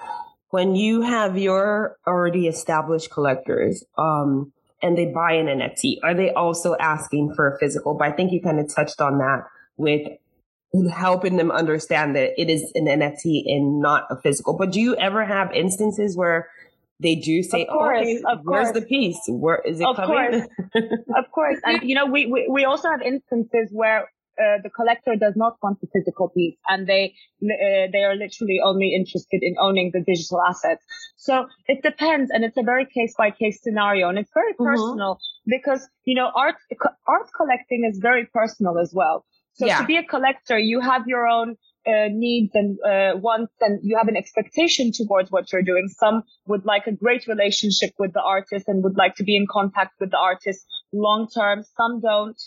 when 0.50 0.74
you 0.74 1.02
have 1.02 1.36
your 1.36 1.96
already 2.06 2.46
established 2.46 3.10
collectors, 3.10 3.84
um, 3.98 4.52
and 4.82 4.96
they 4.96 5.06
buy 5.06 5.32
an 5.32 5.46
NFT, 5.46 5.98
are 6.02 6.14
they 6.14 6.32
also 6.32 6.76
asking 6.78 7.34
for 7.34 7.54
a 7.54 7.58
physical? 7.58 7.94
But 7.94 8.08
I 8.08 8.12
think 8.12 8.32
you 8.32 8.40
kind 8.40 8.60
of 8.60 8.72
touched 8.74 9.00
on 9.00 9.18
that 9.18 9.44
with 9.76 10.06
helping 10.92 11.36
them 11.36 11.50
understand 11.50 12.14
that 12.16 12.40
it 12.40 12.48
is 12.48 12.70
an 12.74 12.86
NFT 12.86 13.42
and 13.46 13.80
not 13.80 14.06
a 14.10 14.16
physical. 14.16 14.56
But 14.56 14.70
do 14.70 14.80
you 14.80 14.96
ever 14.96 15.24
have 15.24 15.52
instances 15.52 16.16
where 16.16 16.48
they 17.00 17.14
do 17.16 17.42
say, 17.42 17.66
of 17.66 17.72
course, 17.72 17.98
oh, 17.98 18.02
okay, 18.02 18.40
where's 18.42 18.66
course. 18.66 18.80
the 18.80 18.86
piece? 18.86 19.18
Where 19.26 19.60
is 19.64 19.80
it 19.80 19.86
of 19.86 19.96
coming? 19.96 20.16
Course. 20.40 20.48
of 21.16 21.30
course. 21.32 21.58
And, 21.64 21.82
you 21.82 21.94
know, 21.94 22.06
we, 22.06 22.26
we, 22.26 22.46
we 22.48 22.64
also 22.64 22.90
have 22.90 23.02
instances 23.02 23.70
where 23.72 24.10
uh, 24.40 24.58
the 24.62 24.70
collector 24.70 25.16
does 25.16 25.34
not 25.36 25.56
want 25.62 25.80
the 25.80 25.88
physical 25.92 26.28
piece 26.28 26.56
and 26.68 26.86
they 26.86 27.14
uh, 27.42 27.86
they 27.92 28.02
are 28.04 28.14
literally 28.14 28.60
only 28.64 28.94
interested 28.94 29.40
in 29.42 29.54
owning 29.58 29.90
the 29.92 30.00
digital 30.00 30.40
assets. 30.48 30.84
So 31.16 31.46
it 31.66 31.82
depends, 31.82 32.30
and 32.30 32.44
it's 32.44 32.56
a 32.56 32.62
very 32.62 32.86
case 32.86 33.14
by 33.16 33.30
case 33.30 33.60
scenario, 33.62 34.08
and 34.08 34.18
it's 34.18 34.30
very 34.32 34.52
mm-hmm. 34.52 34.64
personal 34.64 35.14
mm-hmm. 35.14 35.50
because 35.50 35.88
you 36.04 36.14
know 36.14 36.30
art 36.34 36.56
art 37.06 37.28
collecting 37.36 37.84
is 37.90 37.98
very 38.00 38.26
personal 38.32 38.78
as 38.78 38.92
well. 38.94 39.24
So 39.54 39.66
yeah. 39.66 39.80
to 39.80 39.84
be 39.84 39.96
a 39.96 40.04
collector, 40.04 40.58
you 40.58 40.80
have 40.80 41.02
your 41.06 41.26
own 41.26 41.56
uh, 41.86 42.08
needs 42.10 42.50
and 42.54 42.78
uh, 42.80 43.18
wants, 43.18 43.52
and 43.60 43.80
you 43.82 43.96
have 43.98 44.08
an 44.08 44.16
expectation 44.16 44.92
towards 44.92 45.30
what 45.30 45.52
you're 45.52 45.62
doing. 45.62 45.88
Some 45.88 46.22
would 46.46 46.64
like 46.64 46.86
a 46.86 46.92
great 46.92 47.26
relationship 47.26 47.90
with 47.98 48.12
the 48.12 48.22
artist 48.22 48.68
and 48.68 48.82
would 48.84 48.96
like 48.96 49.16
to 49.16 49.24
be 49.24 49.36
in 49.36 49.46
contact 49.50 49.94
with 50.00 50.10
the 50.10 50.18
artist 50.18 50.64
long 50.92 51.28
term. 51.28 51.64
Some 51.76 52.00
don't. 52.00 52.40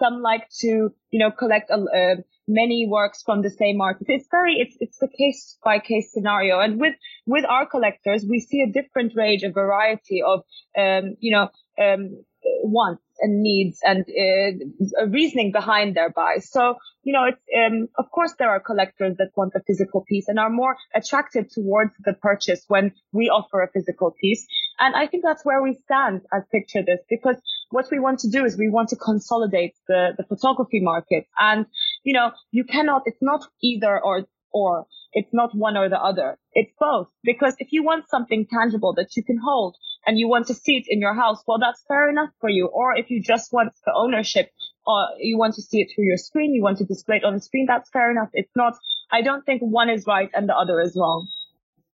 Some 0.00 0.22
like 0.22 0.48
to, 0.60 0.90
you 1.10 1.18
know, 1.20 1.30
collect 1.30 1.70
uh, 1.70 2.16
many 2.48 2.86
works 2.88 3.22
from 3.22 3.42
the 3.42 3.50
same 3.50 3.80
artist. 3.80 4.06
It's 4.08 4.28
very, 4.30 4.54
it's, 4.54 4.76
it's 4.80 5.00
a 5.02 5.08
case 5.08 5.58
by 5.62 5.78
case 5.78 6.12
scenario. 6.12 6.58
And 6.58 6.80
with, 6.80 6.94
with 7.26 7.44
our 7.44 7.66
collectors, 7.66 8.24
we 8.28 8.40
see 8.40 8.62
a 8.62 8.72
different 8.72 9.12
range, 9.14 9.42
a 9.42 9.50
variety 9.50 10.22
of, 10.22 10.40
um, 10.76 11.16
you 11.20 11.32
know, 11.32 11.48
um, 11.80 12.24
wants 12.64 13.02
and 13.20 13.42
needs 13.42 13.78
and 13.82 14.04
uh, 14.08 15.06
reasoning 15.08 15.52
behind 15.52 15.96
their. 15.96 16.12
So, 16.40 16.76
you 17.02 17.12
know, 17.12 17.24
it's, 17.24 17.40
um, 17.56 17.88
of 17.98 18.10
course 18.10 18.34
there 18.38 18.50
are 18.50 18.60
collectors 18.60 19.16
that 19.18 19.30
want 19.36 19.52
a 19.54 19.60
physical 19.66 20.04
piece 20.06 20.28
and 20.28 20.38
are 20.38 20.50
more 20.50 20.76
attracted 20.94 21.50
towards 21.50 21.92
the 22.04 22.14
purchase 22.14 22.64
when 22.68 22.92
we 23.12 23.28
offer 23.28 23.62
a 23.62 23.70
physical 23.70 24.14
piece. 24.20 24.46
And 24.78 24.94
I 24.94 25.06
think 25.06 25.24
that's 25.24 25.44
where 25.44 25.62
we 25.62 25.78
stand 25.84 26.22
as 26.32 26.42
Picture 26.50 26.82
This 26.82 27.00
because 27.08 27.36
what 27.70 27.86
we 27.90 28.00
want 28.00 28.20
to 28.20 28.30
do 28.30 28.44
is 28.44 28.58
we 28.58 28.68
want 28.68 28.88
to 28.90 28.96
consolidate 28.96 29.74
the, 29.86 30.10
the 30.16 30.24
photography 30.24 30.80
market. 30.80 31.26
And, 31.38 31.66
you 32.02 32.14
know, 32.14 32.32
you 32.50 32.64
cannot, 32.64 33.02
it's 33.06 33.22
not 33.22 33.42
either 33.62 33.98
or, 34.02 34.26
or 34.52 34.86
it's 35.12 35.32
not 35.32 35.54
one 35.54 35.76
or 35.76 35.88
the 35.88 36.00
other. 36.00 36.38
It's 36.52 36.72
both. 36.78 37.08
Because 37.22 37.54
if 37.58 37.68
you 37.70 37.84
want 37.84 38.08
something 38.08 38.46
tangible 38.52 38.94
that 38.94 39.16
you 39.16 39.22
can 39.22 39.38
hold 39.42 39.76
and 40.06 40.18
you 40.18 40.28
want 40.28 40.46
to 40.46 40.54
see 40.54 40.76
it 40.76 40.84
in 40.88 41.00
your 41.00 41.14
house, 41.14 41.42
well, 41.46 41.58
that's 41.58 41.82
fair 41.86 42.08
enough 42.08 42.30
for 42.40 42.48
you. 42.48 42.66
Or 42.66 42.96
if 42.96 43.10
you 43.10 43.22
just 43.22 43.52
want 43.52 43.72
the 43.84 43.92
ownership 43.94 44.50
or 44.86 45.08
you 45.18 45.38
want 45.38 45.54
to 45.54 45.62
see 45.62 45.80
it 45.80 45.88
through 45.94 46.04
your 46.04 46.16
screen, 46.16 46.54
you 46.54 46.62
want 46.62 46.78
to 46.78 46.84
display 46.84 47.16
it 47.16 47.24
on 47.24 47.34
the 47.34 47.40
screen, 47.40 47.66
that's 47.66 47.90
fair 47.90 48.10
enough. 48.10 48.30
It's 48.32 48.50
not, 48.56 48.74
I 49.12 49.22
don't 49.22 49.44
think 49.44 49.60
one 49.62 49.90
is 49.90 50.04
right 50.06 50.30
and 50.34 50.48
the 50.48 50.56
other 50.56 50.80
is 50.80 50.96
wrong. 50.96 51.28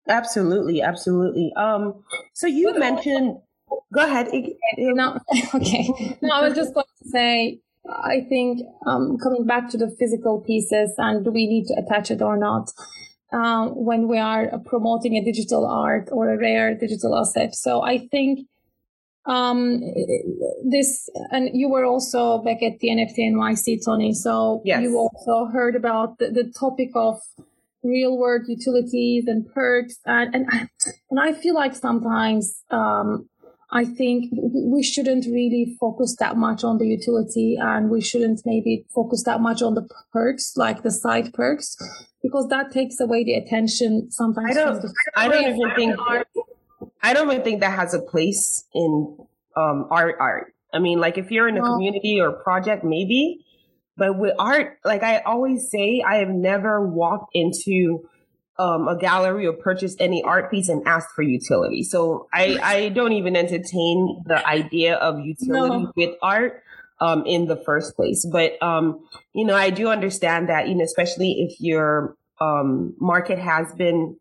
Absolutely. 0.08 0.82
Absolutely. 0.82 1.54
Um, 1.56 2.04
so 2.34 2.48
you 2.48 2.78
mentioned, 2.78 3.38
go 3.94 4.06
ahead. 4.06 4.28
No, 4.78 5.20
okay. 5.56 6.18
No, 6.22 6.36
I 6.36 6.48
was 6.48 6.56
just 6.56 6.74
going 6.74 6.86
to 7.04 7.10
say, 7.10 7.62
I 7.88 8.22
think 8.28 8.62
um, 8.86 9.18
coming 9.18 9.46
back 9.46 9.70
to 9.70 9.78
the 9.78 9.94
physical 10.00 10.42
pieces 10.42 10.94
and 10.98 11.24
do 11.24 11.32
we 11.32 11.48
need 11.48 11.66
to 11.68 11.76
attach 11.86 12.12
it 12.12 12.22
or 12.22 12.38
not 12.38 12.70
uh, 13.34 13.68
when 13.70 14.08
we 14.08 14.20
are 14.20 14.60
promoting 14.66 15.16
a 15.16 15.24
digital 15.24 15.66
art 15.66 16.10
or 16.12 16.34
a 16.34 16.38
rare 16.38 16.76
digital 16.76 17.18
asset. 17.18 17.56
So 17.56 17.82
I 17.82 18.08
think 18.08 18.48
um, 19.26 19.80
this, 20.64 21.10
and 21.32 21.50
you 21.54 21.70
were 21.70 21.86
also 21.86 22.40
back 22.40 22.62
at 22.62 22.80
the 22.80 22.90
NFT 22.90 23.32
NYC, 23.32 23.84
Tony. 23.84 24.14
So 24.14 24.62
yes. 24.66 24.82
you 24.84 24.98
also 24.98 25.46
heard 25.52 25.76
about 25.76 26.20
the, 26.20 26.30
the 26.30 26.54
topic 26.58 26.90
of 26.96 27.20
real 27.84 28.18
world 28.18 28.44
utilities 28.48 29.28
and 29.28 29.46
perks 29.54 29.98
and 30.06 30.34
and, 30.34 30.70
and 31.12 31.20
I 31.20 31.34
feel 31.34 31.54
like 31.54 31.76
sometimes 31.76 32.64
um, 32.72 33.28
I 33.74 33.86
think 33.86 34.32
we 34.32 34.84
shouldn't 34.84 35.26
really 35.26 35.76
focus 35.80 36.16
that 36.20 36.38
much 36.38 36.64
on 36.64 36.78
the 36.78 36.86
utility 36.86 37.58
and 37.60 37.90
we 37.90 38.02
shouldn't 38.02 38.42
maybe 38.46 38.86
focus 38.94 39.24
that 39.26 39.42
much 39.42 39.64
on 39.64 39.74
the 39.74 39.88
perks, 40.12 40.54
like 40.56 40.84
the 40.84 40.92
side 40.92 41.34
perks, 41.34 41.76
because 42.22 42.48
that 42.50 42.72
takes 42.72 43.00
away 43.00 43.24
the 43.24 43.34
attention 43.34 44.12
sometimes. 44.12 44.56
I 44.56 44.64
don't, 44.64 44.86
I 45.16 45.28
don't 45.28 45.56
even 45.56 45.76
think, 45.76 45.96
I 47.02 47.14
don't 47.14 47.32
even 47.32 47.44
think 47.44 47.62
that 47.62 47.72
has 47.72 47.96
a 47.96 48.02
place 48.02 48.64
in 48.76 49.18
um, 49.58 49.88
art 49.90 50.18
art. 50.20 50.54
I 50.72 50.78
mean, 50.78 51.00
like 51.00 51.18
if 51.18 51.32
you're 51.32 51.48
in 51.48 51.58
a 51.58 51.62
well, 51.62 51.74
community 51.74 52.20
or 52.22 52.32
project, 52.32 52.84
maybe, 52.84 53.44
but 53.98 54.20
with 54.20 54.36
art, 54.38 54.78
like 54.86 55.02
I 55.02 55.20
always 55.22 55.72
say, 55.72 56.04
I 56.08 56.18
have 56.18 56.30
never 56.30 56.88
walked 56.88 57.32
into 57.34 58.08
um, 58.60 58.88
a 58.88 58.98
gallery 58.98 59.48
or 59.48 59.54
purchase 59.54 59.96
any 60.00 60.24
art 60.24 60.52
piece 60.52 60.70
and 60.70 60.88
ask 60.88 61.10
for 61.16 61.22
utility. 61.22 61.84
So 61.84 62.28
I, 62.34 62.60
I 62.62 62.90
don't 62.90 63.14
even 63.14 63.36
entertain 63.36 64.24
the 64.26 64.46
idea 64.48 64.96
of 64.96 65.20
utility 65.20 65.84
no. 65.84 65.92
with 65.96 66.16
art 66.22 66.62
um, 67.00 67.26
in 67.26 67.48
the 67.48 67.58
first 67.58 67.96
place. 67.96 68.26
But, 68.26 68.62
um, 68.62 69.04
you 69.34 69.46
know, 69.46 69.56
I 69.56 69.70
do 69.70 69.88
understand 69.90 70.50
that, 70.50 70.68
you 70.68 70.76
know, 70.76 70.84
especially 70.84 71.50
if 71.50 71.60
your 71.60 72.16
um, 72.40 72.96
market 73.00 73.40
has 73.40 73.74
been 73.74 74.18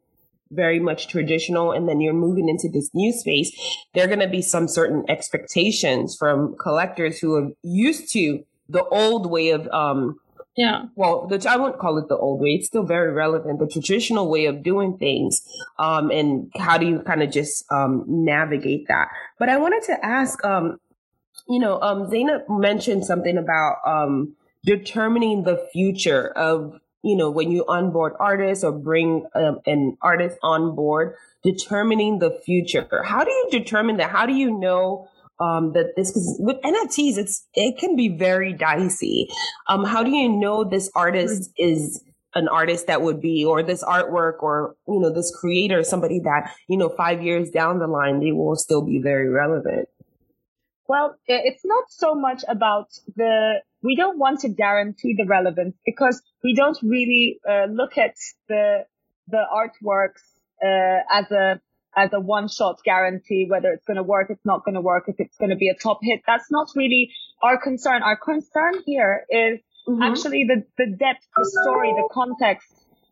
very 0.51 0.81
much 0.81 1.09
traditional 1.09 1.73
and 1.73 1.89
then 1.89 2.01
you're 2.01 2.13
moving 2.13 2.49
into 2.49 2.69
this 2.69 2.91
new 2.95 3.13
space, 3.13 3.53
there 3.95 4.05
are 4.05 4.09
going 4.09 4.21
to 4.21 4.29
be 4.29 4.43
some 4.43 4.69
certain 4.69 5.05
expectations 5.09 6.17
from 6.19 6.57
collectors 6.59 7.19
who 7.19 7.35
are 7.35 7.49
used 7.63 8.13
to 8.13 8.45
the 8.69 8.85
old 8.85 9.31
way 9.31 9.51
of, 9.51 9.69
um, 9.69 10.19
yeah. 10.57 10.85
Well, 10.97 11.27
the, 11.27 11.45
I 11.49 11.57
wouldn't 11.57 11.81
call 11.81 11.99
it 11.99 12.09
the 12.09 12.17
old 12.17 12.41
way. 12.41 12.51
It's 12.51 12.67
still 12.67 12.85
very 12.85 13.13
relevant. 13.13 13.59
The 13.59 13.67
traditional 13.67 14.31
way 14.31 14.47
of 14.47 14.63
doing 14.63 14.99
things. 14.99 15.43
Um, 15.79 16.11
and 16.11 16.53
how 16.57 16.79
do 16.79 16.87
you 16.87 17.01
kind 17.01 17.23
of 17.23 17.31
just, 17.31 17.65
um, 17.71 18.05
navigate 18.07 18.89
that? 18.89 19.09
But 19.39 19.49
I 19.49 19.59
wanted 19.59 19.83
to 19.85 20.05
ask, 20.05 20.45
um, 20.45 20.79
you 21.49 21.59
know, 21.59 21.81
um, 21.81 22.11
Zainab 22.11 22.43
mentioned 22.49 23.05
something 23.05 23.39
about, 23.39 23.77
um, 23.87 24.35
determining 24.65 25.43
the 25.43 25.67
future 25.73 26.29
of 26.37 26.79
you 27.03 27.17
know, 27.17 27.31
when 27.31 27.51
you 27.51 27.65
onboard 27.67 28.13
artists 28.21 28.63
or 28.63 28.73
bring 28.73 29.27
um, 29.35 29.59
an 29.67 29.97
artist 30.01 30.39
on 30.43 30.75
board, 30.75 31.15
determining 31.43 32.21
the 32.21 32.31
future. 32.45 32.87
How 33.05 33.25
do 33.25 33.31
you 33.31 33.49
determine 33.51 33.97
that? 33.97 34.11
How 34.11 34.25
do 34.27 34.33
you 34.33 34.57
know 34.57 35.09
um, 35.41 35.73
that 35.73 35.95
this? 35.97 36.11
Because 36.11 36.37
with 36.41 36.57
NFTs, 36.63 37.17
it's 37.19 37.47
it 37.55 37.79
can 37.79 37.97
be 37.97 38.09
very 38.09 38.53
dicey. 38.53 39.29
Um, 39.69 39.85
how 39.85 40.03
do 40.03 40.11
you 40.11 40.29
know 40.29 40.65
this 40.65 40.91
artist 40.95 41.51
is 41.57 42.03
an 42.35 42.49
artist 42.49 42.87
that 42.87 43.03
would 43.03 43.21
be, 43.21 43.45
or 43.45 43.63
this 43.63 43.85
artwork, 43.85 44.43
or 44.43 44.75
you 44.89 45.01
know, 45.01 45.13
this 45.13 45.35
creator, 45.35 45.83
somebody 45.83 46.21
that 46.21 46.53
you 46.69 46.77
know, 46.77 46.89
five 46.89 47.23
years 47.23 47.51
down 47.51 47.79
the 47.79 47.87
line, 47.87 48.21
they 48.21 48.33
will 48.33 48.57
still 48.57 48.83
be 48.83 49.01
very 49.03 49.29
relevant. 49.29 49.89
Well, 50.89 51.17
it's 51.27 51.65
not 51.65 51.85
so 51.89 52.15
much 52.15 52.45
about 52.49 52.89
the 53.17 53.63
we 53.83 53.97
don't 53.97 54.19
want 54.19 54.41
to 54.41 54.49
guarantee 54.49 55.15
the 55.17 55.27
relevance 55.27 55.75
because 55.85 56.23
we 56.45 56.55
don't 56.55 56.79
really 56.83 57.41
uh, 57.49 57.67
look 57.67 57.99
at 57.99 58.15
the 58.49 58.85
the 59.29 59.45
artworks 59.53 60.23
uh, 60.65 61.03
as 61.13 61.31
a 61.31 61.61
as 61.97 62.11
a 62.13 62.21
one 62.21 62.49
shot 62.49 62.77
guarantee 62.85 63.47
whether 63.49 63.71
it's 63.73 63.85
going 63.85 63.97
to 63.97 64.03
work, 64.03 64.29
it's 64.31 64.45
not 64.45 64.65
going 64.65 64.75
to 64.75 64.81
work, 64.81 65.05
if 65.09 65.17
it's 65.19 65.37
going 65.37 65.51
to 65.51 65.57
be 65.57 65.69
a 65.69 65.75
top 65.75 65.99
hit. 66.03 66.23
That's 66.27 66.51
not 66.51 66.69
really 66.75 67.13
our 67.43 67.61
concern. 67.61 68.03
Our 68.03 68.17
concern 68.17 68.83
here 68.87 69.25
is 69.29 69.61
mm-hmm. 69.89 70.03
actually 70.03 70.45
the 70.45 70.65
the 70.79 70.97
depth, 70.97 71.27
the 71.37 71.61
story, 71.63 71.93
the 71.93 72.09
context, 72.13 72.69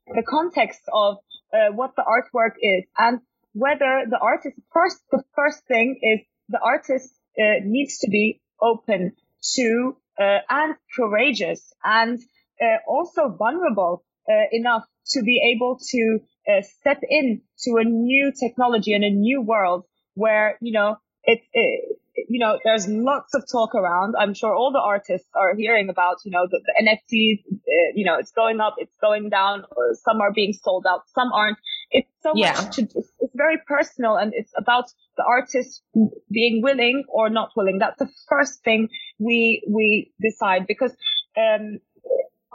the 0.07 0.23
context 0.23 0.81
of 0.93 1.19
uh, 1.53 1.73
what 1.73 1.95
the 1.97 2.03
artwork 2.03 2.55
is 2.61 2.85
and 2.99 3.21
whether 3.53 4.05
the 4.09 4.19
artist 4.21 4.57
first 4.73 4.99
the 5.11 5.23
first 5.35 5.67
thing 5.67 5.99
is 6.03 6.21
the 6.49 6.61
artist 6.61 7.13
uh, 7.39 7.61
needs 7.65 7.99
to 7.99 8.09
be 8.09 8.41
open 8.61 9.13
to 9.55 9.97
uh, 10.21 10.39
and 10.49 10.75
courageous 10.97 11.73
and 11.83 12.21
uh, 12.61 12.77
also 12.87 13.35
vulnerable 13.37 14.05
uh, 14.29 14.33
enough 14.53 14.85
to 15.07 15.23
be 15.23 15.55
able 15.55 15.79
to 15.91 16.21
step 16.63 17.01
in 17.09 17.43
to 17.65 17.77
a 17.77 17.85
new 17.85 18.33
technology 18.39 18.93
and 18.93 19.05
a 19.05 19.11
new 19.11 19.41
world 19.41 19.85
where, 20.15 20.57
you 20.61 20.73
know, 20.73 20.97
it's, 21.25 21.47
it, 21.53 21.99
you 22.29 22.39
know, 22.39 22.59
there's 22.65 22.87
lots 22.89 23.35
of 23.35 23.45
talk 23.51 23.75
around. 23.75 24.15
I'm 24.19 24.35
sure 24.35 24.55
all 24.55 24.73
the 24.73 24.81
artists 24.81 25.29
are 25.35 25.55
hearing 25.55 25.89
about, 25.89 26.19
you 26.25 26.31
know, 26.31 26.47
the, 26.51 26.61
the 26.65 26.85
NFTs, 26.85 27.41
uh, 27.53 27.93
you 27.95 28.05
know, 28.05 28.17
it's 28.19 28.33
going 28.33 28.61
up, 28.61 28.77
it's 28.79 28.95
going 29.01 29.29
down, 29.31 29.65
some 30.05 30.21
are 30.21 30.33
being 30.33 30.53
sold 30.53 30.87
out, 30.89 31.03
some 31.15 31.33
aren't. 31.33 31.59
It's 31.91 32.11
so 32.23 32.33
yeah. 32.35 32.53
much 32.53 32.77
to, 32.77 32.83
it's 32.83 33.35
very 33.35 33.59
personal 33.67 34.17
and 34.17 34.33
it's 34.35 34.53
about 34.57 34.85
the 35.17 35.25
artist 35.25 35.83
being 36.31 36.63
willing 36.63 37.05
or 37.09 37.31
not 37.31 37.51
willing. 37.57 37.79
That's 37.79 37.99
the 37.99 38.11
first 38.29 38.63
thing 38.65 38.89
we, 39.19 39.63
we 39.69 40.13
decide 40.21 40.67
because, 40.67 40.93
um, 41.37 41.79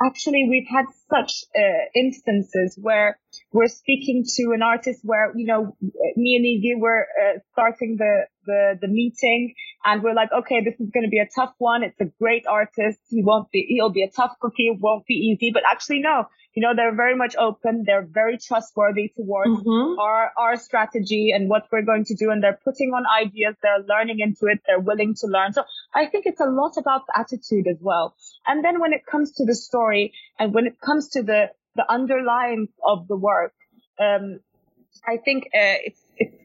actually 0.04 0.48
we've 0.50 0.68
had 0.68 0.86
such 1.10 1.46
uh, 1.56 1.86
instances 1.96 2.78
where 2.82 3.18
we're 3.52 3.68
speaking 3.68 4.24
to 4.26 4.52
an 4.54 4.62
artist 4.62 5.00
where 5.04 5.32
you 5.36 5.46
know 5.46 5.76
me 6.16 6.36
and 6.36 6.46
Iggy 6.46 6.80
were 6.80 7.08
uh, 7.22 7.40
starting 7.54 7.98
the, 7.98 8.24
the 8.46 8.80
the 8.82 8.88
meeting 8.88 9.54
and 9.86 10.04
we're 10.04 10.14
like 10.14 10.30
okay 10.38 10.62
this 10.64 10.74
is 10.80 10.90
going 10.92 11.06
to 11.06 11.10
be 11.10 11.20
a 11.20 11.30
tough 11.36 11.54
one. 11.58 11.84
It's 11.84 12.00
a 12.02 12.12
great 12.20 12.46
artist. 12.48 13.00
He 13.10 13.24
won't 13.24 13.52
be 13.52 13.66
he'll 13.70 13.90
be 13.90 14.04
a 14.04 14.10
tough 14.10 14.36
cookie. 14.42 14.68
It 14.68 14.80
won't 14.80 15.06
be 15.06 15.16
easy. 15.16 15.52
But 15.54 15.64
actually 15.70 16.00
no 16.00 16.26
you 16.56 16.62
know 16.62 16.74
they're 16.76 16.96
very 16.96 17.16
much 17.16 17.36
open 17.36 17.84
they're 17.86 18.08
very 18.10 18.38
trustworthy 18.38 19.12
towards 19.16 19.52
mm-hmm. 19.52 20.00
our 20.00 20.32
our 20.38 20.56
strategy 20.56 21.32
and 21.36 21.50
what 21.50 21.68
we're 21.72 21.84
going 21.84 22.06
to 22.06 22.16
do 22.16 22.32
and 22.32 22.42
they're 22.42 22.60
putting 22.64 22.92
on 22.92 23.04
ideas 23.06 23.56
they're 23.62 23.86
learning 23.88 24.20
into 24.20 24.46
it 24.48 24.60
they're 24.66 24.80
willing 24.80 25.14
to 25.14 25.28
learn 25.28 25.54
so 25.54 25.64
I 25.94 26.08
think 26.08 26.26
it's 26.26 26.42
a 26.42 26.46
lot 26.46 26.78
about 26.78 27.06
the 27.08 27.20
attitude 27.20 27.68
as 27.68 27.78
well 27.82 28.16
and 28.48 28.64
then 28.64 28.80
when 28.80 28.94
it 28.94 29.06
comes 29.06 29.34
to 29.34 29.46
the 29.46 29.56
story 29.56 30.14
and 30.40 30.54
when 30.54 30.66
it 30.66 30.80
comes 30.80 31.10
to 31.10 31.24
the 31.24 31.50
the 31.76 31.90
underlying 31.92 32.70
of 32.84 33.08
the 33.08 33.16
work. 33.16 33.54
Um, 34.00 34.40
I 35.06 35.18
think 35.18 35.46
uh, 35.48 35.78
it's 35.84 36.02
it's 36.18 36.36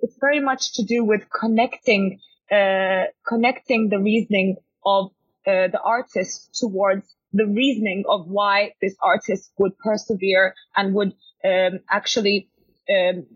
it's 0.00 0.16
very 0.20 0.40
much 0.40 0.74
to 0.74 0.84
do 0.84 1.04
with 1.04 1.22
connecting 1.30 2.20
uh, 2.50 3.04
connecting 3.26 3.88
the 3.88 3.98
reasoning 3.98 4.56
of 4.84 5.06
uh, 5.46 5.68
the 5.68 5.80
artist 5.82 6.54
towards 6.54 7.06
the 7.32 7.46
reasoning 7.46 8.04
of 8.08 8.26
why 8.26 8.72
this 8.80 8.94
artist 9.02 9.52
would 9.58 9.76
persevere 9.78 10.54
and 10.76 10.94
would 10.94 11.14
um, 11.44 11.80
actually 11.90 12.48
um, 12.90 13.26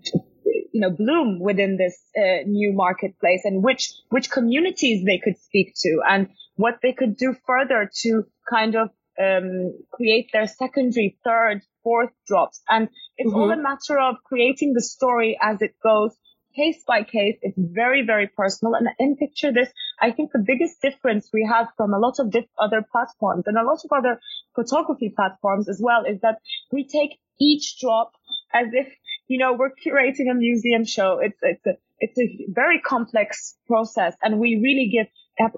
you 0.73 0.81
know 0.81 0.91
bloom 0.91 1.41
within 1.41 1.77
this 1.77 1.99
uh, 2.17 2.43
new 2.47 2.73
marketplace 2.73 3.43
and 3.45 3.63
which 3.63 3.93
which 4.11 4.31
communities 4.31 5.05
they 5.05 5.19
could 5.19 5.39
speak 5.39 5.75
to 5.77 6.01
and 6.09 6.29
what 6.57 6.79
they 6.83 6.93
could 6.93 7.17
do 7.17 7.35
further 7.47 7.91
to 8.03 8.25
kind 8.51 8.75
of 8.75 8.91
um, 9.19 9.79
create 9.93 10.31
their 10.33 10.47
secondary, 10.47 11.19
third, 11.25 11.63
fourth 11.83 12.11
drops. 12.27 12.63
And 12.69 12.89
it's 13.17 13.31
mm-hmm. 13.31 13.39
all 13.39 13.51
a 13.51 13.57
matter 13.57 13.99
of 13.99 14.17
creating 14.25 14.75
the 14.75 14.83
story 14.83 15.39
as 15.41 15.63
it 15.63 15.75
goes, 15.83 16.13
case 16.57 16.83
by 16.87 17.03
case. 17.03 17.37
It's 17.43 17.59
very, 17.59 18.05
very 18.05 18.27
personal. 18.27 18.75
And 18.75 18.89
in 18.99 19.17
picture 19.17 19.53
this, 19.53 19.69
I 20.01 20.11
think 20.11 20.33
the 20.33 20.45
biggest 20.45 20.81
difference 20.81 21.29
we 21.33 21.49
have 21.51 21.69
from 21.77 21.93
a 21.93 21.99
lot 21.99 22.19
of 22.19 22.35
other 22.59 22.85
platforms 22.91 23.45
and 23.47 23.57
a 23.57 23.65
lot 23.65 23.81
of 23.85 23.91
other 23.97 24.21
photography 24.55 25.13
platforms 25.15 25.69
as 25.69 25.81
well 25.83 26.05
is 26.05 26.21
that 26.23 26.39
we 26.73 26.89
take 26.89 27.19
each 27.41 27.79
drop 27.81 28.13
as 28.53 28.69
if, 28.73 28.89
you 29.29 29.39
know, 29.39 29.53
we're 29.53 29.71
curating 29.71 30.31
a 30.31 30.35
museum 30.35 30.85
show. 30.85 31.19
It's, 31.23 31.39
it's 31.43 31.67
a, 31.67 31.73
it's 31.99 32.19
a 32.19 32.47
very 32.49 32.81
complex 32.81 33.55
process 33.67 34.15
and 34.23 34.39
we 34.39 34.57
really 34.57 34.91
give 34.91 35.07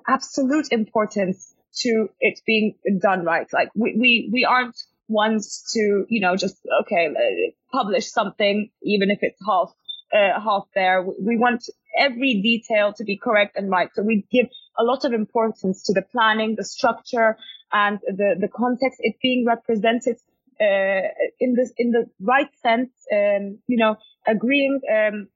absolute 0.09 0.73
importance 0.73 1.55
to 1.77 2.09
it 2.21 2.41
being 2.47 2.75
done 3.01 3.25
right. 3.25 3.47
Like 3.53 3.69
we, 3.75 3.97
we, 3.97 4.31
we 4.33 4.45
aren't 4.45 4.77
ones 5.09 5.65
to, 5.75 6.05
you 6.09 6.21
know, 6.21 6.37
just, 6.37 6.57
okay, 6.83 7.07
uh, 7.07 7.51
publish 7.73 8.11
something, 8.11 8.71
even 8.83 9.11
if 9.11 9.19
it's 9.23 9.39
half, 9.47 9.73
uh, 10.13 10.41
half 10.41 10.65
there. 10.75 11.03
We 11.03 11.37
want 11.37 11.69
every 11.99 12.41
detail 12.43 12.93
to 12.95 13.05
be 13.05 13.17
correct 13.17 13.57
and 13.57 13.71
right. 13.71 13.91
So 13.95 14.03
we 14.03 14.27
give 14.31 14.47
a 14.79 14.85
lot 14.85 15.05
of 15.05 15.13
importance 15.13 15.83
to 15.85 15.93
the 15.93 16.03
planning, 16.03 16.55
the 16.57 16.65
structure 16.65 17.37
and 17.73 17.99
the, 18.07 18.37
the 18.41 18.49
context, 18.49 18.99
it 19.01 19.17
being 19.23 19.45
represented, 19.47 20.17
uh, 20.61 21.09
in 21.39 21.55
this, 21.55 21.73
in 21.77 21.91
the 21.91 22.07
right 22.21 22.51
sense, 22.63 22.91
um, 23.13 23.59
you 23.67 23.77
know, 23.77 23.97
agreeing, 24.27 24.81
um, 24.93 25.29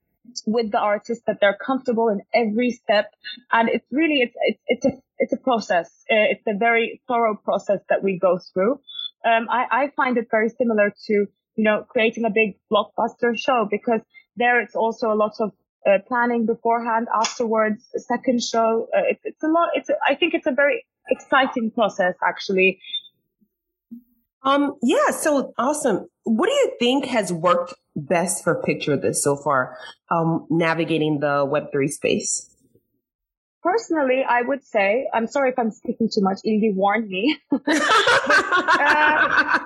with 0.47 0.71
the 0.71 0.79
artist 0.79 1.23
that 1.27 1.39
they're 1.41 1.59
comfortable 1.67 2.09
in 2.09 2.23
every 2.33 2.71
step. 2.71 3.11
And 3.51 3.69
it's 3.69 3.87
really, 3.91 4.23
it's, 4.23 4.35
it's, 4.41 4.63
it's 4.67 4.85
a, 4.87 5.03
it's 5.19 5.33
a 5.33 5.37
process. 5.37 5.89
Uh, 6.11 6.31
it's 6.31 6.45
a 6.47 6.57
very 6.57 7.03
thorough 7.09 7.35
process 7.35 7.81
that 7.89 8.03
we 8.03 8.19
go 8.19 8.39
through. 8.53 8.81
Um, 9.25 9.49
I, 9.51 9.67
I 9.71 9.91
find 9.97 10.17
it 10.17 10.29
very 10.31 10.49
similar 10.49 10.95
to, 11.07 11.13
you 11.13 11.65
know, 11.65 11.85
creating 11.89 12.25
a 12.25 12.31
big 12.31 12.59
blockbuster 12.71 13.37
show 13.37 13.69
because 13.71 14.01
there 14.37 14.61
it's 14.61 14.75
also 14.75 15.13
a 15.13 15.15
lot 15.15 15.33
of 15.41 15.53
uh, 15.87 15.99
planning 16.07 16.47
beforehand, 16.47 17.09
afterwards, 17.15 17.85
second 17.97 18.43
show. 18.43 18.89
Uh, 18.97 19.03
it's, 19.11 19.21
it's 19.25 19.43
a 19.43 19.49
lot. 19.49 19.71
It's, 19.75 19.91
I 20.07 20.15
think 20.15 20.35
it's 20.35 20.47
a 20.47 20.53
very 20.53 20.85
exciting 21.09 21.71
process 21.71 22.15
actually. 22.27 22.81
Um, 24.45 24.77
yeah. 24.83 25.11
So 25.11 25.53
awesome. 25.59 26.09
What 26.25 26.47
do 26.49 26.53
you 26.53 26.73
think 26.79 27.07
has 27.07 27.33
worked 27.33 27.75
best 27.95 28.43
for 28.43 28.63
picture 28.63 28.97
this 28.97 29.23
so 29.23 29.37
far, 29.37 29.77
um, 30.11 30.47
navigating 30.51 31.21
the 31.21 31.47
Web3 31.47 31.91
space? 31.91 32.52
Personally, 33.63 34.25
I 34.29 34.43
would 34.43 34.65
say, 34.65 35.07
I'm 35.15 35.29
sorry 35.29 35.51
if 35.51 35.59
I'm 35.59 35.71
speaking 35.71 36.09
too 36.13 36.21
much. 36.21 36.39
Iggy 36.45 36.75
warned 36.75 37.09
me. 37.09 37.39
but, 37.51 37.63
uh, 37.69 37.83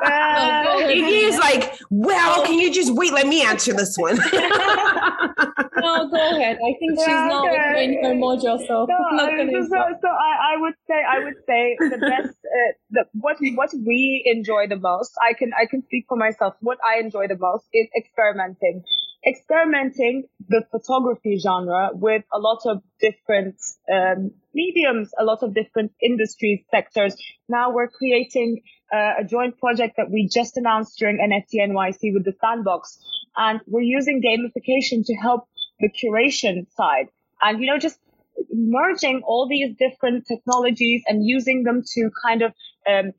uh, 0.04 0.64
Iggy 0.84 1.28
is 1.28 1.38
like, 1.38 1.72
well, 1.88 2.44
can 2.44 2.58
you 2.58 2.70
just 2.72 2.94
wait? 2.94 3.14
Let 3.14 3.26
me 3.26 3.42
answer 3.42 3.72
this 3.72 3.96
one. 3.96 4.16
no, 5.78 6.08
go 6.10 6.36
ahead. 6.36 6.58
I 6.58 6.74
think 6.78 6.98
she's 6.98 7.08
yeah, 7.08 7.28
not 7.28 7.48
okay. 7.48 7.84
in 7.84 8.04
her 8.04 8.14
mojo, 8.14 8.58
so 8.66 8.86
no, 8.86 8.96
so, 9.16 9.62
so, 9.62 9.78
so 10.02 10.08
I, 10.08 10.52
I, 10.52 10.56
would 10.58 10.74
say, 10.86 11.02
I 11.08 11.24
would 11.24 11.36
say 11.46 11.76
the 11.78 11.98
best, 11.98 12.28
uh, 12.28 12.72
the, 12.90 13.04
what 13.14 13.36
what 13.54 13.70
we 13.86 14.22
enjoy 14.26 14.66
the 14.68 14.76
most. 14.76 15.12
I 15.22 15.32
can 15.32 15.52
I 15.58 15.66
can 15.66 15.82
speak 15.84 16.04
for 16.08 16.18
myself. 16.18 16.54
What 16.60 16.78
I 16.84 16.98
enjoy 17.00 17.28
the 17.28 17.38
most 17.38 17.64
is 17.72 17.88
experimenting 17.96 18.84
experimenting 19.26 20.24
the 20.48 20.62
photography 20.70 21.38
genre 21.38 21.90
with 21.92 22.22
a 22.32 22.38
lot 22.38 22.60
of 22.66 22.82
different 23.00 23.56
um, 23.92 24.30
mediums, 24.54 25.10
a 25.18 25.24
lot 25.24 25.42
of 25.42 25.52
different 25.52 25.92
industries, 26.00 26.60
sectors. 26.70 27.16
Now 27.48 27.72
we're 27.72 27.88
creating 27.88 28.62
uh, 28.92 29.14
a 29.20 29.24
joint 29.24 29.58
project 29.58 29.94
that 29.96 30.10
we 30.10 30.28
just 30.32 30.56
announced 30.56 30.98
during 30.98 31.18
NFT 31.18 31.60
NYC 31.60 32.14
with 32.14 32.24
the 32.24 32.34
Sandbox. 32.40 32.98
and 33.36 33.60
we're 33.66 33.82
using 33.82 34.22
gamification 34.22 35.04
to 35.04 35.14
help 35.14 35.48
the 35.80 35.90
curation 35.90 36.66
side. 36.74 37.08
And, 37.42 37.60
you 37.60 37.66
know, 37.66 37.78
just 37.78 37.98
merging 38.52 39.22
all 39.26 39.48
these 39.48 39.74
different 39.76 40.26
technologies 40.26 41.02
and 41.06 41.26
using 41.26 41.64
them 41.64 41.82
to 41.94 42.10
kind 42.24 42.42
of, 42.42 42.52
um, 42.88 43.12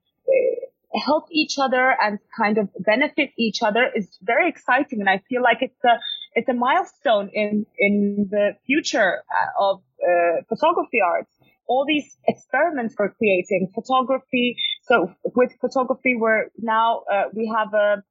help 0.94 1.26
each 1.32 1.58
other 1.60 1.94
and 2.02 2.20
kind 2.36 2.58
of 2.58 2.70
benefit 2.80 3.32
each 3.38 3.62
other 3.62 3.90
is 3.94 4.18
very 4.22 4.50
exciting. 4.50 5.00
And 5.00 5.10
I 5.10 5.22
feel 5.30 5.42
like 5.42 5.58
it's 5.62 5.84
a, 5.84 6.00
it's 6.34 6.50
a 6.50 6.54
milestone 6.54 7.30
in, 7.34 7.66
in 7.78 8.28
the 8.30 8.54
future 8.66 9.24
uh, 9.30 9.70
of 9.70 9.82
uh, 10.02 10.42
photography 10.48 11.00
arts. 11.06 11.32
All 11.68 11.86
these 11.86 12.18
experiments 12.28 12.96
we're 12.98 13.12
creating, 13.12 13.72
photography. 13.76 14.56
So 14.84 15.14
with 15.36 15.52
photography, 15.60 16.16
we're 16.18 16.46
now, 16.58 17.02
uh, 17.12 17.24
we 17.34 17.52
have 17.54 17.74
a, 17.74 18.04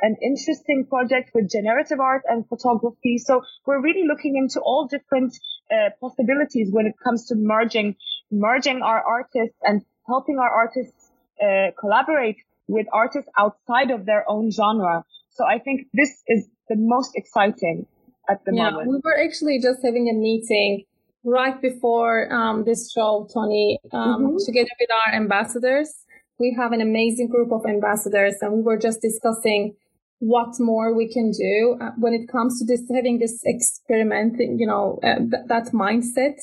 an 0.00 0.16
interesting 0.22 0.86
project 0.88 1.30
with 1.34 1.50
generative 1.50 1.98
art 1.98 2.22
and 2.28 2.48
photography. 2.48 3.18
So 3.18 3.42
we're 3.66 3.82
really 3.82 4.06
looking 4.06 4.36
into 4.36 4.60
all 4.60 4.86
different 4.86 5.34
uh, 5.70 5.90
possibilities 6.00 6.68
when 6.70 6.86
it 6.86 6.94
comes 7.02 7.26
to 7.28 7.34
merging, 7.34 7.96
merging 8.30 8.82
our 8.82 9.02
artists 9.02 9.58
and 9.62 9.82
helping 10.06 10.38
our 10.38 10.48
artists 10.48 11.09
uh, 11.42 11.70
collaborate 11.78 12.36
with 12.68 12.86
artists 12.92 13.28
outside 13.38 13.90
of 13.90 14.06
their 14.06 14.28
own 14.28 14.50
genre. 14.50 15.04
So 15.30 15.44
I 15.44 15.58
think 15.58 15.86
this 15.92 16.22
is 16.28 16.48
the 16.68 16.76
most 16.76 17.12
exciting 17.14 17.86
at 18.28 18.44
the 18.44 18.54
yeah, 18.54 18.70
moment. 18.70 18.88
We 18.88 19.00
were 19.02 19.18
actually 19.18 19.58
just 19.60 19.80
having 19.84 20.08
a 20.08 20.14
meeting 20.14 20.84
right 21.24 21.60
before 21.60 22.32
um, 22.32 22.64
this 22.64 22.92
show, 22.92 23.28
Tony, 23.32 23.78
um, 23.92 24.22
mm-hmm. 24.22 24.36
together 24.44 24.70
with 24.78 24.90
our 24.90 25.14
ambassadors. 25.14 25.92
We 26.38 26.54
have 26.58 26.72
an 26.72 26.80
amazing 26.80 27.28
group 27.28 27.52
of 27.52 27.66
ambassadors, 27.66 28.36
and 28.40 28.52
we 28.52 28.62
were 28.62 28.78
just 28.78 29.02
discussing 29.02 29.74
what 30.20 30.60
more 30.60 30.94
we 30.94 31.08
can 31.08 31.30
do 31.32 31.78
uh, 31.80 31.90
when 31.98 32.12
it 32.12 32.28
comes 32.28 32.58
to 32.58 32.66
this 32.66 32.82
having 32.94 33.18
this 33.18 33.40
experiment 33.44 34.36
you 34.38 34.66
know 34.66 35.00
uh, 35.02 35.16
th- 35.16 35.46
that 35.48 35.72
mindset 35.72 36.36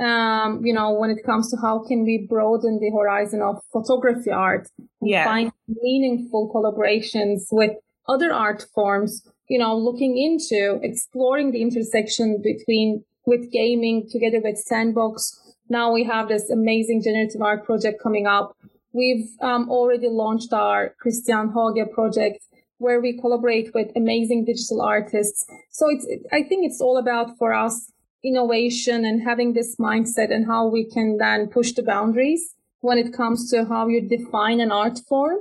um, 0.00 0.64
you 0.64 0.72
know 0.72 0.92
when 0.92 1.10
it 1.10 1.24
comes 1.24 1.50
to 1.50 1.56
how 1.60 1.84
can 1.86 2.04
we 2.04 2.26
broaden 2.28 2.78
the 2.80 2.90
horizon 2.90 3.42
of 3.42 3.62
photography 3.72 4.30
art 4.30 4.68
yeah. 5.00 5.24
find 5.24 5.52
meaningful 5.68 6.50
collaborations 6.54 7.42
with 7.50 7.72
other 8.08 8.32
art 8.32 8.64
forms 8.74 9.26
you 9.48 9.58
know 9.58 9.76
looking 9.76 10.16
into 10.16 10.78
exploring 10.82 11.50
the 11.52 11.62
intersection 11.62 12.40
between 12.42 13.04
with 13.26 13.50
gaming 13.52 14.08
together 14.10 14.40
with 14.42 14.56
sandbox 14.56 15.40
now 15.68 15.92
we 15.92 16.04
have 16.04 16.28
this 16.28 16.50
amazing 16.50 17.02
generative 17.02 17.42
art 17.42 17.64
project 17.64 18.02
coming 18.02 18.26
up 18.26 18.56
we've 18.92 19.28
um, 19.42 19.68
already 19.70 20.08
launched 20.08 20.52
our 20.52 20.94
christian 21.00 21.52
Hage 21.52 21.90
project 21.92 22.38
where 22.78 23.00
we 23.00 23.18
collaborate 23.18 23.74
with 23.74 23.88
amazing 23.96 24.44
digital 24.44 24.80
artists. 24.80 25.44
So 25.70 25.86
it's, 25.90 26.06
I 26.32 26.42
think 26.42 26.64
it's 26.64 26.80
all 26.80 26.96
about 26.96 27.36
for 27.36 27.52
us 27.52 27.92
innovation 28.24 29.04
and 29.04 29.22
having 29.22 29.52
this 29.52 29.76
mindset 29.76 30.32
and 30.32 30.46
how 30.46 30.66
we 30.66 30.84
can 30.84 31.18
then 31.18 31.48
push 31.48 31.72
the 31.72 31.82
boundaries 31.82 32.54
when 32.80 32.98
it 32.98 33.12
comes 33.12 33.50
to 33.50 33.64
how 33.64 33.88
you 33.88 34.00
define 34.00 34.60
an 34.60 34.70
art 34.70 34.98
form 35.08 35.38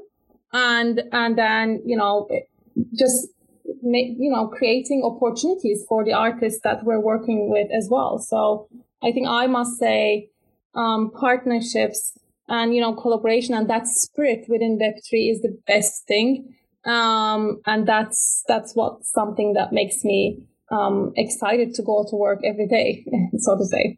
and, 0.53 1.03
and 1.11 1.37
then, 1.37 1.81
you 1.85 1.97
know, 1.97 2.27
just 2.93 3.27
make, 3.81 4.15
you 4.17 4.31
know, 4.31 4.47
creating 4.47 5.03
opportunities 5.03 5.83
for 5.87 6.03
the 6.03 6.13
artists 6.13 6.61
that 6.63 6.83
we're 6.83 6.99
working 6.99 7.49
with 7.49 7.67
as 7.71 7.87
well. 7.89 8.19
So 8.19 8.67
I 9.03 9.11
think 9.11 9.27
I 9.27 9.47
must 9.47 9.77
say, 9.77 10.29
um, 10.73 11.11
partnerships 11.11 12.17
and, 12.47 12.73
you 12.73 12.81
know, 12.81 12.93
collaboration 12.93 13.53
and 13.53 13.69
that 13.69 13.87
spirit 13.87 14.45
within 14.47 14.79
Web3 14.79 15.31
is 15.31 15.41
the 15.41 15.57
best 15.67 16.07
thing 16.07 16.53
um, 16.87 17.61
and 17.65 17.85
that's, 17.85 18.43
that's 18.47 18.73
what 18.73 19.03
something 19.03 19.53
that 19.53 19.73
makes 19.73 20.03
me, 20.05 20.39
um, 20.71 21.13
excited 21.15 21.73
to 21.75 21.83
go 21.83 22.05
to 22.09 22.15
work 22.15 22.39
every 22.43 22.67
day, 22.67 23.05
so 23.37 23.57
to 23.57 23.65
say. 23.65 23.97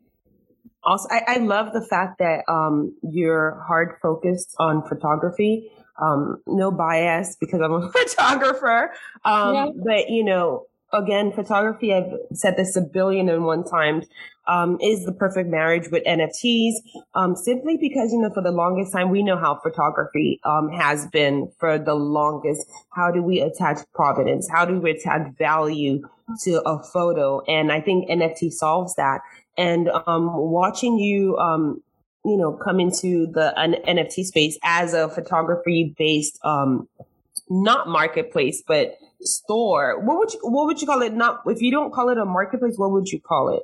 Also, 0.84 1.08
I, 1.12 1.24
I 1.28 1.38
love 1.38 1.74
the 1.74 1.86
fact 1.86 2.20
that, 2.20 2.44
um, 2.48 2.96
you're 3.04 3.62
hard 3.68 3.96
focused 4.02 4.56
on 4.60 4.88
photography. 4.88 5.70
Um, 6.02 6.42
no 6.48 6.72
bias 6.72 7.36
because 7.40 7.60
I'm 7.60 7.74
a 7.74 7.92
photographer. 7.92 8.92
Um, 9.26 9.54
yeah. 9.54 9.70
but 9.84 10.10
you 10.10 10.24
know, 10.24 10.68
again, 10.94 11.32
photography, 11.32 11.94
I've 11.94 12.14
said 12.34 12.58
this 12.58 12.76
a 12.76 12.82
billion 12.82 13.30
and 13.30 13.46
one 13.46 13.64
times, 13.64 14.06
um, 14.48 14.80
is 14.82 15.06
the 15.06 15.12
perfect 15.12 15.50
marriage 15.50 15.90
with 15.92 16.04
NFTs, 16.06 16.74
um, 17.14 17.36
simply 17.36 17.78
because, 17.78 18.12
you 18.12 18.20
know, 18.20 18.32
for 18.34 18.42
the 18.42 18.52
longest 18.52 18.92
time, 18.92 19.10
we 19.10 19.22
know 19.22 19.38
how 19.38 19.60
photography, 19.62 20.40
um, 20.44 20.70
has 20.70 21.06
been 21.08 21.52
for 21.60 21.78
the 21.78 21.94
longest. 21.94 22.66
How 22.92 23.12
do 23.12 23.22
we 23.22 23.40
attach 23.42 23.80
provenance? 23.94 24.50
How 24.50 24.66
do 24.66 24.80
we 24.80 24.92
attach 24.92 25.36
value 25.38 26.02
to 26.44 26.62
a 26.66 26.82
photo? 26.82 27.42
And 27.48 27.72
I 27.72 27.82
think 27.82 28.10
NFT 28.10 28.52
solves 28.52 28.96
that. 28.96 29.22
And, 29.58 29.90
um, 30.08 30.36
watching 30.36 30.98
you, 30.98 31.38
um, 31.38 31.82
you 32.26 32.38
know, 32.38 32.54
come 32.54 32.80
into 32.80 33.28
the 33.28 33.54
NFT 33.58 34.26
space 34.26 34.58
as 34.64 34.94
a 34.94 35.10
photography 35.10 35.96
based, 35.98 36.40
um, 36.44 36.88
not 37.50 37.88
marketplace, 37.88 38.62
but 38.66 38.98
store. 39.22 40.00
What 40.00 40.18
would 40.18 40.34
you 40.34 40.40
what 40.44 40.66
would 40.66 40.82
you 40.82 40.88
call 40.88 41.02
it? 41.02 41.14
Not 41.14 41.42
if 41.46 41.62
you 41.62 41.72
don't 41.72 41.94
call 41.94 42.10
it 42.10 42.18
a 42.18 42.26
marketplace, 42.26 42.78
what 42.78 42.92
would 42.92 43.10
you 43.10 43.20
call 43.20 43.50
it? 43.50 43.64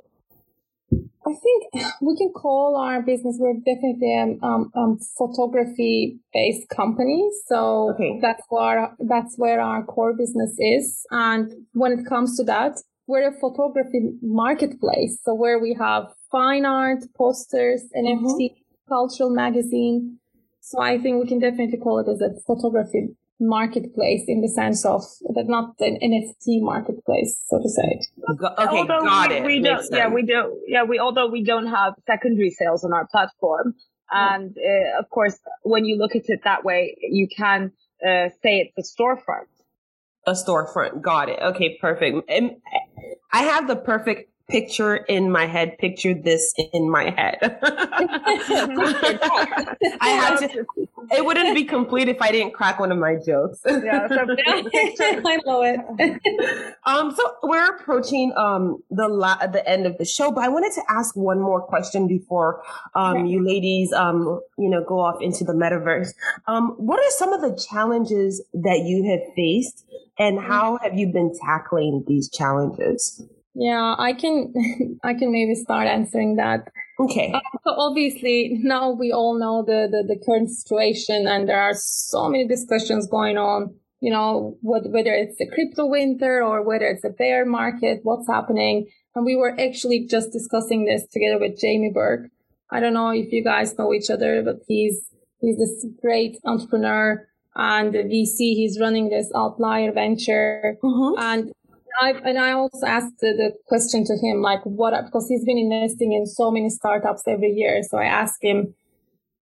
We 2.01 2.17
can 2.17 2.31
call 2.33 2.77
our 2.77 3.01
business. 3.01 3.37
We're 3.39 3.53
definitely 3.53 4.13
a 4.15 4.45
um, 4.45 4.71
um, 4.75 4.99
photography 5.17 6.19
based 6.33 6.69
company, 6.69 7.29
so 7.47 7.91
okay. 7.93 8.19
that's 8.21 8.41
where 8.49 8.95
that's 8.99 9.35
where 9.37 9.61
our 9.61 9.83
core 9.83 10.13
business 10.13 10.55
is. 10.59 11.05
And 11.11 11.51
when 11.73 11.91
it 11.93 12.05
comes 12.05 12.37
to 12.37 12.43
that, 12.45 12.77
we're 13.07 13.29
a 13.29 13.39
photography 13.39 14.11
marketplace. 14.21 15.19
So 15.23 15.33
where 15.33 15.59
we 15.59 15.75
have 15.79 16.05
fine 16.31 16.65
art, 16.65 17.03
posters, 17.17 17.83
NFT, 17.95 18.21
mm-hmm. 18.23 18.87
cultural 18.87 19.29
magazine. 19.29 20.19
So 20.61 20.81
I 20.81 20.97
think 20.97 21.21
we 21.21 21.27
can 21.27 21.39
definitely 21.39 21.77
call 21.77 21.99
it 21.99 22.09
as 22.09 22.21
a 22.21 22.33
photography 22.47 23.15
marketplace 23.39 24.23
in 24.27 24.41
the 24.41 24.47
sense 24.47 24.85
of 24.85 25.01
that 25.33 25.45
not 25.47 25.75
an 25.79 25.97
NFT 26.01 26.61
marketplace, 26.61 27.41
so 27.47 27.59
to 27.61 27.69
say. 27.69 28.01
Okay, 28.29 28.77
although 28.77 29.01
got 29.01 29.29
we, 29.29 29.35
it. 29.35 29.43
We 29.43 29.61
don't, 29.61 29.85
yeah, 29.91 30.07
we 30.07 30.25
don't. 30.25 30.53
Yeah, 30.67 30.83
we 30.83 30.99
although 30.99 31.29
we 31.29 31.43
don't 31.43 31.67
have 31.67 31.93
secondary 32.07 32.51
sales 32.51 32.83
on 32.83 32.93
our 32.93 33.07
platform, 33.07 33.75
and 34.11 34.55
uh, 34.57 34.99
of 34.99 35.09
course, 35.09 35.37
when 35.63 35.85
you 35.85 35.97
look 35.97 36.15
at 36.15 36.23
it 36.27 36.41
that 36.43 36.63
way, 36.63 36.95
you 37.01 37.27
can 37.27 37.71
uh, 38.01 38.29
say 38.41 38.71
it's 38.75 38.95
a 38.97 39.01
storefront. 39.01 39.47
A 40.27 40.31
storefront. 40.31 41.01
Got 41.01 41.29
it. 41.29 41.39
Okay, 41.39 41.77
perfect. 41.79 42.29
And 42.29 42.57
I 43.31 43.43
have 43.43 43.67
the 43.67 43.75
perfect 43.75 44.31
picture 44.47 44.95
in 44.95 45.31
my 45.31 45.45
head, 45.45 45.77
picture 45.77 46.13
this 46.13 46.53
in 46.73 46.89
my 46.89 47.09
head. 47.09 47.37
I 50.01 50.09
had 50.09 50.37
to, 50.37 50.65
it 51.11 51.25
wouldn't 51.25 51.55
be 51.55 51.63
complete 51.63 52.07
if 52.07 52.21
I 52.21 52.31
didn't 52.31 52.53
crack 52.53 52.79
one 52.79 52.91
of 52.91 52.97
my 52.97 53.15
jokes. 53.15 53.59
yeah, 53.65 54.07
so 54.07 54.15
I 54.45 55.39
know 55.45 55.63
it. 55.63 56.73
um, 56.85 57.13
so 57.15 57.35
we're 57.43 57.75
approaching 57.75 58.33
um 58.37 58.83
the 58.89 59.07
la- 59.07 59.47
the 59.47 59.67
end 59.67 59.85
of 59.85 59.97
the 59.97 60.05
show, 60.05 60.31
but 60.31 60.43
I 60.43 60.49
wanted 60.49 60.73
to 60.73 60.81
ask 60.89 61.15
one 61.15 61.39
more 61.39 61.61
question 61.61 62.07
before 62.07 62.61
um 62.93 63.17
okay. 63.17 63.27
you 63.27 63.43
ladies 63.45 63.91
um 63.93 64.39
you 64.57 64.69
know 64.69 64.83
go 64.83 64.99
off 64.99 65.21
into 65.21 65.43
the 65.43 65.53
metaverse. 65.53 66.13
Um, 66.47 66.75
what 66.77 66.99
are 66.99 67.11
some 67.11 67.33
of 67.33 67.41
the 67.41 67.55
challenges 67.69 68.43
that 68.53 68.83
you 68.85 69.09
have 69.11 69.21
faced, 69.35 69.85
and 70.19 70.39
how 70.39 70.77
have 70.83 70.97
you 70.97 71.07
been 71.07 71.33
tackling 71.43 72.03
these 72.07 72.29
challenges? 72.29 73.23
Yeah, 73.55 73.95
I 73.97 74.13
can 74.13 74.53
I 75.03 75.13
can 75.13 75.31
maybe 75.31 75.55
start 75.55 75.87
answering 75.87 76.35
that. 76.35 76.67
Okay. 76.99 77.31
Uh, 77.33 77.39
so 77.63 77.71
obviously 77.77 78.59
now 78.61 78.91
we 78.91 79.11
all 79.11 79.37
know 79.39 79.63
the, 79.65 79.87
the, 79.89 80.15
the 80.15 80.23
current 80.25 80.49
situation 80.49 81.25
and 81.27 81.47
there 81.47 81.59
are 81.59 81.73
so 81.73 82.29
many 82.29 82.47
discussions 82.47 83.07
going 83.07 83.37
on, 83.37 83.73
you 84.01 84.11
know, 84.11 84.57
what, 84.61 84.83
whether 84.91 85.13
it's 85.13 85.39
a 85.41 85.47
crypto 85.47 85.87
winter 85.87 86.41
or 86.43 86.61
whether 86.63 86.85
it's 86.85 87.03
a 87.03 87.09
bear 87.09 87.45
market, 87.45 87.99
what's 88.03 88.27
happening. 88.27 88.87
And 89.13 89.25
we 89.25 89.35
were 89.35 89.59
actually 89.59 90.07
just 90.09 90.31
discussing 90.31 90.85
this 90.85 91.05
together 91.11 91.39
with 91.39 91.59
Jamie 91.59 91.91
Burke. 91.93 92.29
I 92.71 92.79
don't 92.79 92.93
know 92.93 93.09
if 93.09 93.31
you 93.31 93.43
guys 93.43 93.77
know 93.77 93.93
each 93.93 94.09
other, 94.09 94.41
but 94.43 94.57
he's, 94.67 95.05
he's 95.39 95.57
this 95.57 95.85
great 96.01 96.37
entrepreneur 96.45 97.27
and 97.55 97.93
VC. 97.93 98.55
He's 98.55 98.79
running 98.79 99.09
this 99.09 99.31
outlier 99.35 99.91
venture 99.91 100.77
mm-hmm. 100.83 101.21
and 101.21 101.53
I 102.01 102.11
and 102.23 102.37
I 102.37 102.51
also 102.51 102.85
asked 102.85 103.19
the, 103.19 103.33
the, 103.33 103.51
question 103.67 104.03
to 104.05 104.13
him, 104.21 104.41
like 104.41 104.61
what 104.63 104.93
because 105.05 105.27
he's 105.27 105.45
been 105.45 105.57
investing 105.57 106.13
in 106.13 106.25
so 106.25 106.51
many 106.51 106.69
startups 106.69 107.23
every 107.27 107.51
year. 107.51 107.81
So 107.83 107.97
I 107.97 108.05
asked 108.05 108.41
him, 108.41 108.73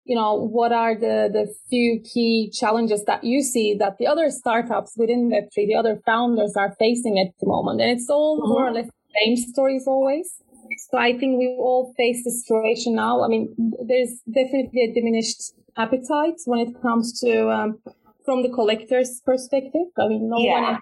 you 0.05 0.15
know, 0.15 0.35
what 0.35 0.71
are 0.71 0.95
the 0.95 1.29
the 1.31 1.53
few 1.69 2.01
key 2.01 2.51
challenges 2.51 3.05
that 3.05 3.23
you 3.23 3.41
see 3.41 3.75
that 3.79 3.97
the 3.99 4.07
other 4.07 4.29
startups 4.29 4.93
within 4.97 5.29
Web3, 5.29 5.67
the 5.67 5.75
other 5.75 6.01
founders 6.05 6.55
are 6.55 6.75
facing 6.79 7.19
at 7.19 7.33
the 7.39 7.47
moment, 7.47 7.81
and 7.81 7.91
it's 7.91 8.09
all 8.09 8.39
mm-hmm. 8.39 8.49
more 8.49 8.67
or 8.67 8.71
less 8.71 8.87
the 8.87 9.19
same 9.25 9.37
stories 9.37 9.85
always. 9.87 10.41
So 10.89 10.97
I 10.97 11.17
think 11.17 11.37
we 11.37 11.47
all 11.47 11.93
face 11.97 12.23
the 12.23 12.31
situation 12.31 12.95
now. 12.95 13.23
I 13.23 13.27
mean, 13.27 13.53
there's 13.87 14.19
definitely 14.33 14.83
a 14.83 14.93
diminished 14.93 15.53
appetite 15.77 16.39
when 16.45 16.59
it 16.59 16.81
comes 16.81 17.19
to 17.21 17.49
um, 17.49 17.79
from 18.25 18.43
the 18.43 18.49
collector's 18.49 19.21
perspective. 19.25 19.87
I 19.97 20.07
mean, 20.07 20.29
no 20.29 20.37
yeah. 20.39 20.61
one 20.61 20.79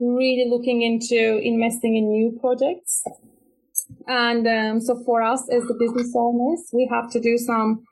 really 0.00 0.48
looking 0.48 0.82
into 0.82 1.40
investing 1.42 1.96
in 1.96 2.08
new 2.08 2.38
projects. 2.40 3.04
And 4.06 4.46
um, 4.46 4.80
so 4.80 5.02
for 5.04 5.22
us 5.22 5.48
as 5.50 5.62
the 5.64 5.74
business 5.78 6.12
owners, 6.14 6.68
we 6.72 6.88
have 6.90 7.10
to 7.12 7.20
do 7.20 7.38
some, 7.38 7.84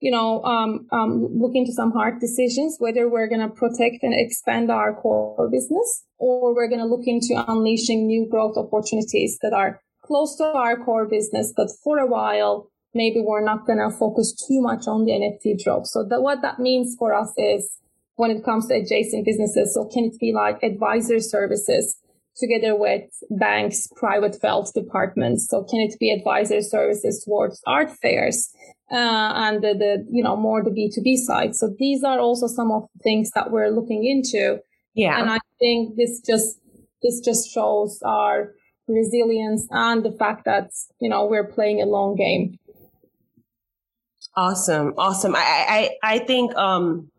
you 0.00 0.10
know, 0.10 0.42
um, 0.44 0.86
um, 0.92 1.28
look 1.32 1.52
into 1.54 1.72
some 1.72 1.92
hard 1.92 2.20
decisions 2.20 2.76
whether 2.78 3.08
we're 3.08 3.28
going 3.28 3.40
to 3.40 3.54
protect 3.54 4.02
and 4.02 4.14
expand 4.14 4.70
our 4.70 4.94
core 4.94 5.48
business 5.50 6.04
or 6.18 6.54
we're 6.54 6.68
going 6.68 6.80
to 6.80 6.86
look 6.86 7.06
into 7.06 7.34
unleashing 7.48 8.06
new 8.06 8.28
growth 8.30 8.56
opportunities 8.56 9.38
that 9.42 9.52
are 9.52 9.80
close 10.02 10.36
to 10.36 10.44
our 10.44 10.76
core 10.76 11.06
business, 11.06 11.52
but 11.56 11.68
for 11.84 11.98
a 11.98 12.06
while, 12.06 12.68
maybe 12.94 13.22
we're 13.24 13.44
not 13.44 13.66
going 13.66 13.78
to 13.78 13.96
focus 13.96 14.32
too 14.32 14.60
much 14.60 14.88
on 14.88 15.04
the 15.04 15.12
NFT 15.12 15.62
drop. 15.62 15.86
So 15.86 16.04
that 16.08 16.22
what 16.22 16.42
that 16.42 16.58
means 16.58 16.96
for 16.98 17.14
us 17.14 17.32
is 17.36 17.79
when 18.20 18.30
it 18.30 18.44
comes 18.44 18.66
to 18.66 18.74
adjacent 18.74 19.24
businesses. 19.24 19.72
So 19.72 19.86
can 19.86 20.04
it 20.04 20.20
be 20.20 20.30
like 20.34 20.62
advisor 20.62 21.20
services 21.20 21.96
together 22.36 22.76
with 22.76 23.04
banks, 23.30 23.88
private 23.96 24.36
wealth 24.42 24.74
departments? 24.74 25.48
So 25.48 25.64
can 25.64 25.80
it 25.80 25.98
be 25.98 26.12
advisor 26.12 26.60
services 26.60 27.24
towards 27.24 27.62
art 27.66 27.90
fairs? 28.02 28.50
Uh, 28.92 29.32
and 29.44 29.64
the, 29.64 29.72
the, 29.72 30.06
you 30.10 30.22
know, 30.22 30.36
more 30.36 30.62
the 30.62 30.68
B2B 30.68 31.16
side. 31.16 31.54
So 31.54 31.74
these 31.78 32.04
are 32.04 32.20
also 32.20 32.46
some 32.46 32.70
of 32.70 32.82
the 32.94 33.02
things 33.02 33.30
that 33.34 33.50
we're 33.50 33.70
looking 33.70 34.04
into. 34.04 34.58
Yeah. 34.92 35.18
And 35.18 35.30
I 35.30 35.38
think 35.58 35.96
this 35.96 36.20
just, 36.20 36.60
this 37.02 37.20
just 37.20 37.50
shows 37.50 38.02
our 38.04 38.52
resilience 38.86 39.66
and 39.70 40.04
the 40.04 40.12
fact 40.12 40.44
that, 40.44 40.68
you 41.00 41.08
know, 41.08 41.24
we're 41.24 41.46
playing 41.46 41.80
a 41.80 41.86
long 41.86 42.16
game. 42.16 42.58
Awesome. 44.36 44.92
Awesome. 44.98 45.34
I, 45.34 45.40
I, 46.02 46.16
I 46.16 46.18
think, 46.18 46.54
um, 46.56 47.10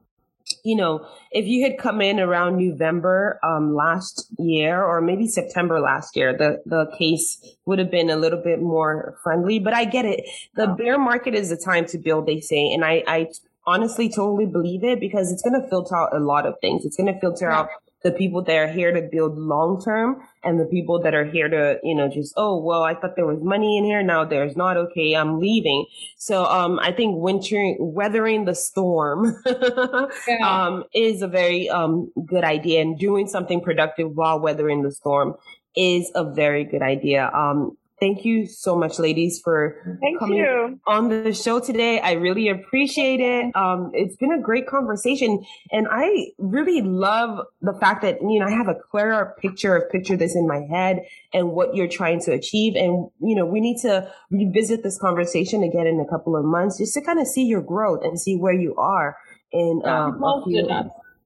you 0.64 0.76
know, 0.76 1.06
if 1.32 1.46
you 1.46 1.64
had 1.64 1.78
come 1.78 2.02
in 2.02 2.20
around 2.20 2.58
November 2.58 3.40
um, 3.44 3.76
last 3.76 4.28
year 4.38 4.84
or 4.84 5.02
maybe 5.02 5.28
September 5.28 5.80
last 5.80 6.16
year, 6.16 6.36
the, 6.38 6.62
the 6.66 6.92
case 6.98 7.56
would 7.66 7.80
have 7.80 7.92
been 7.92 8.10
a 8.10 8.16
little 8.16 8.42
bit 8.42 8.62
more 8.62 9.18
friendly. 9.24 9.60
But 9.60 9.74
I 9.74 9.86
get 9.86 10.06
it. 10.06 10.24
The 10.56 10.68
bear 10.68 11.00
market 11.00 11.34
is 11.36 11.50
the 11.50 11.58
time 11.58 11.86
to 11.88 11.98
build, 11.98 12.28
they 12.28 12.40
say. 12.40 12.72
And 12.74 12.84
I, 12.86 13.04
I 13.08 13.28
honestly 13.66 14.10
totally 14.10 14.46
believe 14.46 14.84
it 14.84 15.00
because 15.00 15.32
it's 15.32 15.42
going 15.42 15.60
to 15.62 15.68
filter 15.70 15.96
out 15.96 16.16
a 16.16 16.20
lot 16.20 16.46
of 16.46 16.56
things. 16.62 16.86
It's 16.86 16.98
going 16.98 17.14
to 17.14 17.20
filter 17.20 17.50
yeah. 17.50 17.60
out 17.60 17.70
the 18.04 18.12
people 18.12 18.44
that 18.44 18.56
are 18.56 18.68
here 18.68 18.92
to 18.92 19.02
build 19.02 19.38
long 19.38 19.82
term 19.82 20.22
and 20.44 20.60
the 20.60 20.66
people 20.66 21.02
that 21.02 21.14
are 21.14 21.26
here 21.26 21.48
to, 21.48 21.80
you 21.84 21.94
know, 21.94 22.08
just, 22.08 22.34
oh, 22.36 22.58
well, 22.58 22.84
I 22.84 22.96
thought 22.96 23.16
there 23.16 23.28
was 23.28 23.42
money 23.42 23.78
in 23.78 23.84
here. 23.84 24.02
Now 24.02 24.26
there's 24.26 24.56
not. 24.56 24.76
Okay. 24.78 25.16
I'm 25.16 25.40
leaving. 25.40 25.86
So, 26.18 26.46
um, 26.46 26.80
I 26.80 26.92
think 26.92 27.16
wintering, 27.18 27.78
weathering 27.80 28.46
the 28.46 28.56
storm, 28.56 29.36
yeah. 29.46 30.40
um, 30.44 30.84
is 30.94 31.22
a 31.22 31.28
very, 31.28 31.70
um, 31.70 32.12
good 32.26 32.44
idea 32.44 32.82
and 32.82 32.98
doing 32.98 33.28
something 33.28 33.62
productive 33.62 34.12
while 34.16 34.40
weathering 34.40 34.82
the 34.82 34.92
storm 34.92 35.36
is 35.76 36.12
a 36.16 36.24
very 36.24 36.64
good 36.66 36.82
idea. 36.82 37.30
Um, 37.34 37.78
Thank 38.02 38.26
you 38.26 38.48
so 38.48 38.76
much, 38.76 38.98
ladies, 38.98 39.40
for 39.44 39.78
Thank 40.02 40.18
coming 40.18 40.40
you. 40.40 40.80
on 40.88 41.10
the 41.10 41.36
show 41.36 41.60
today. 41.60 42.00
I 42.00 42.14
really 42.14 42.50
appreciate 42.50 43.20
it. 43.20 43.56
Um, 43.56 43.92
it's 43.94 44.16
been 44.16 44.32
a 44.32 44.42
great 44.42 44.66
conversation, 44.66 45.46
and 45.72 45.88
I 45.88 46.30
really 46.40 46.82
love 46.82 47.46
the 47.62 47.74
fact 47.80 48.02
that 48.02 48.20
you 48.24 48.40
know 48.40 48.48
I 48.48 48.50
have 48.50 48.68
a 48.68 48.74
clearer 48.74 49.36
picture 49.40 49.76
of 49.76 49.92
picture 49.92 50.18
this 50.18 50.36
in 50.36 50.48
my 50.48 50.62
head 50.62 51.06
and 51.32 51.52
what 51.52 51.76
you're 51.76 51.88
trying 51.88 52.20
to 52.22 52.32
achieve. 52.32 52.74
And 52.76 53.12
you 53.20 53.36
know, 53.36 53.46
we 53.46 53.60
need 53.60 53.80
to 53.82 54.12
revisit 54.32 54.82
this 54.82 54.98
conversation 54.98 55.62
again 55.62 55.86
in 55.86 56.00
a 56.00 56.08
couple 56.08 56.36
of 56.36 56.44
months 56.44 56.80
just 56.80 56.96
to 56.96 57.02
kind 57.02 57.20
of 57.20 57.28
see 57.28 57.44
your 57.44 57.62
growth 57.62 58.00
and 58.04 58.20
see 58.20 58.36
where 58.36 58.54
you 58.54 58.74
are 58.78 59.16
in 59.52 59.84
um, 59.86 60.24
a 60.24 60.44
few, 60.44 60.68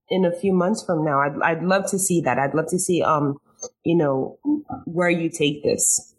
in 0.09 0.25
a 0.25 0.31
few 0.33 0.51
months 0.51 0.83
from 0.83 1.05
now. 1.05 1.21
I'd 1.21 1.41
I'd 1.41 1.63
love 1.63 1.89
to 1.91 1.97
see 1.97 2.19
that. 2.19 2.37
I'd 2.37 2.53
love 2.53 2.67
to 2.71 2.79
see 2.79 3.01
um, 3.01 3.37
you 3.85 3.95
know, 3.95 4.37
where 4.85 5.09
you 5.09 5.29
take 5.29 5.63
this. 5.63 6.14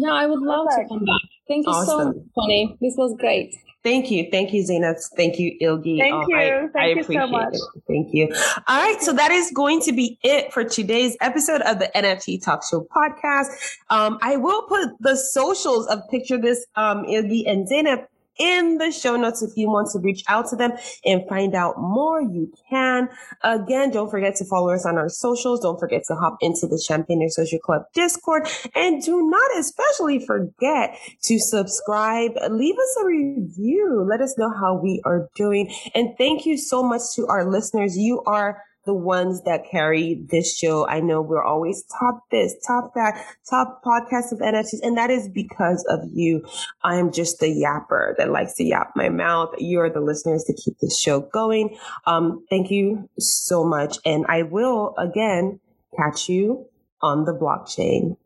Yeah, 0.00 0.12
I 0.12 0.26
would 0.26 0.40
love 0.40 0.66
Perfect. 0.68 0.88
to 0.88 0.94
come 0.94 1.04
back. 1.04 1.20
Thank 1.46 1.66
you 1.66 1.72
awesome. 1.72 1.86
so 1.86 2.04
much, 2.06 2.16
Tony. 2.34 2.78
This 2.80 2.94
was 2.96 3.14
great. 3.18 3.54
Thank 3.82 4.10
you. 4.10 4.28
Thank 4.30 4.52
you, 4.52 4.62
Zainab. 4.64 4.96
Thank 5.16 5.38
you, 5.38 5.56
Ilgi. 5.60 5.98
Thank 5.98 6.14
um, 6.14 6.24
you. 6.28 6.36
I, 6.36 6.68
Thank 6.72 6.74
I 6.74 6.86
you 6.86 7.02
so 7.02 7.26
much. 7.26 7.54
It. 7.54 7.60
Thank 7.86 8.08
you. 8.14 8.28
All 8.68 8.80
right. 8.80 9.00
So 9.02 9.12
that 9.12 9.30
is 9.30 9.50
going 9.54 9.80
to 9.82 9.92
be 9.92 10.18
it 10.22 10.52
for 10.52 10.64
today's 10.64 11.16
episode 11.20 11.60
of 11.62 11.78
the 11.78 11.90
NFT 11.94 12.42
Talk 12.42 12.62
Show 12.68 12.86
podcast. 12.94 13.48
Um, 13.90 14.18
I 14.22 14.36
will 14.36 14.62
put 14.62 14.90
the 15.00 15.16
socials 15.16 15.86
of 15.88 16.00
Picture 16.10 16.38
This, 16.38 16.64
um, 16.76 17.04
Ilgi 17.04 17.50
and 17.50 17.68
Zainab 17.68 18.00
in 18.40 18.78
the 18.78 18.90
show 18.90 19.16
notes 19.16 19.42
if 19.42 19.50
you 19.56 19.68
want 19.68 19.90
to 19.92 19.98
reach 20.00 20.24
out 20.26 20.48
to 20.48 20.56
them 20.56 20.72
and 21.04 21.22
find 21.28 21.54
out 21.54 21.78
more 21.78 22.20
you 22.20 22.52
can. 22.68 23.08
Again 23.44 23.90
don't 23.90 24.10
forget 24.10 24.34
to 24.36 24.44
follow 24.44 24.72
us 24.72 24.84
on 24.86 24.96
our 24.96 25.08
socials. 25.08 25.60
Don't 25.60 25.78
forget 25.78 26.02
to 26.08 26.14
hop 26.16 26.38
into 26.40 26.66
the 26.66 26.82
champagne 26.84 27.28
social 27.30 27.58
club 27.58 27.82
discord. 27.94 28.48
And 28.74 29.02
do 29.02 29.30
not 29.30 29.50
especially 29.58 30.24
forget 30.24 30.98
to 31.22 31.38
subscribe. 31.38 32.32
Leave 32.50 32.76
us 32.76 32.96
a 33.02 33.06
review. 33.06 34.06
Let 34.08 34.20
us 34.20 34.36
know 34.38 34.50
how 34.50 34.74
we 34.74 35.02
are 35.04 35.28
doing. 35.36 35.72
And 35.94 36.16
thank 36.16 36.46
you 36.46 36.56
so 36.56 36.82
much 36.82 37.02
to 37.16 37.26
our 37.26 37.48
listeners. 37.50 37.96
You 37.96 38.22
are 38.24 38.62
the 38.86 38.94
ones 38.94 39.42
that 39.42 39.64
carry 39.70 40.14
this 40.30 40.56
show. 40.56 40.86
I 40.86 41.00
know 41.00 41.20
we're 41.20 41.44
always 41.44 41.84
top 41.98 42.24
this, 42.30 42.54
top 42.66 42.94
that, 42.94 43.24
top 43.48 43.82
podcast 43.84 44.32
of 44.32 44.38
NFTs, 44.38 44.80
and 44.82 44.96
that 44.96 45.10
is 45.10 45.28
because 45.28 45.84
of 45.88 46.00
you. 46.12 46.46
I 46.82 46.96
am 46.96 47.12
just 47.12 47.40
the 47.40 47.46
yapper 47.46 48.16
that 48.16 48.30
likes 48.30 48.54
to 48.54 48.64
yap 48.64 48.92
my 48.96 49.08
mouth. 49.08 49.50
You're 49.58 49.90
the 49.90 50.00
listeners 50.00 50.44
to 50.44 50.54
keep 50.54 50.78
this 50.78 50.98
show 50.98 51.20
going. 51.20 51.76
Um, 52.06 52.44
thank 52.48 52.70
you 52.70 53.08
so 53.18 53.64
much. 53.64 53.98
And 54.04 54.24
I 54.28 54.42
will 54.42 54.94
again 54.96 55.60
catch 55.96 56.28
you 56.28 56.66
on 57.02 57.24
the 57.24 57.32
blockchain. 57.32 58.16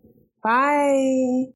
Bye. 0.42 1.54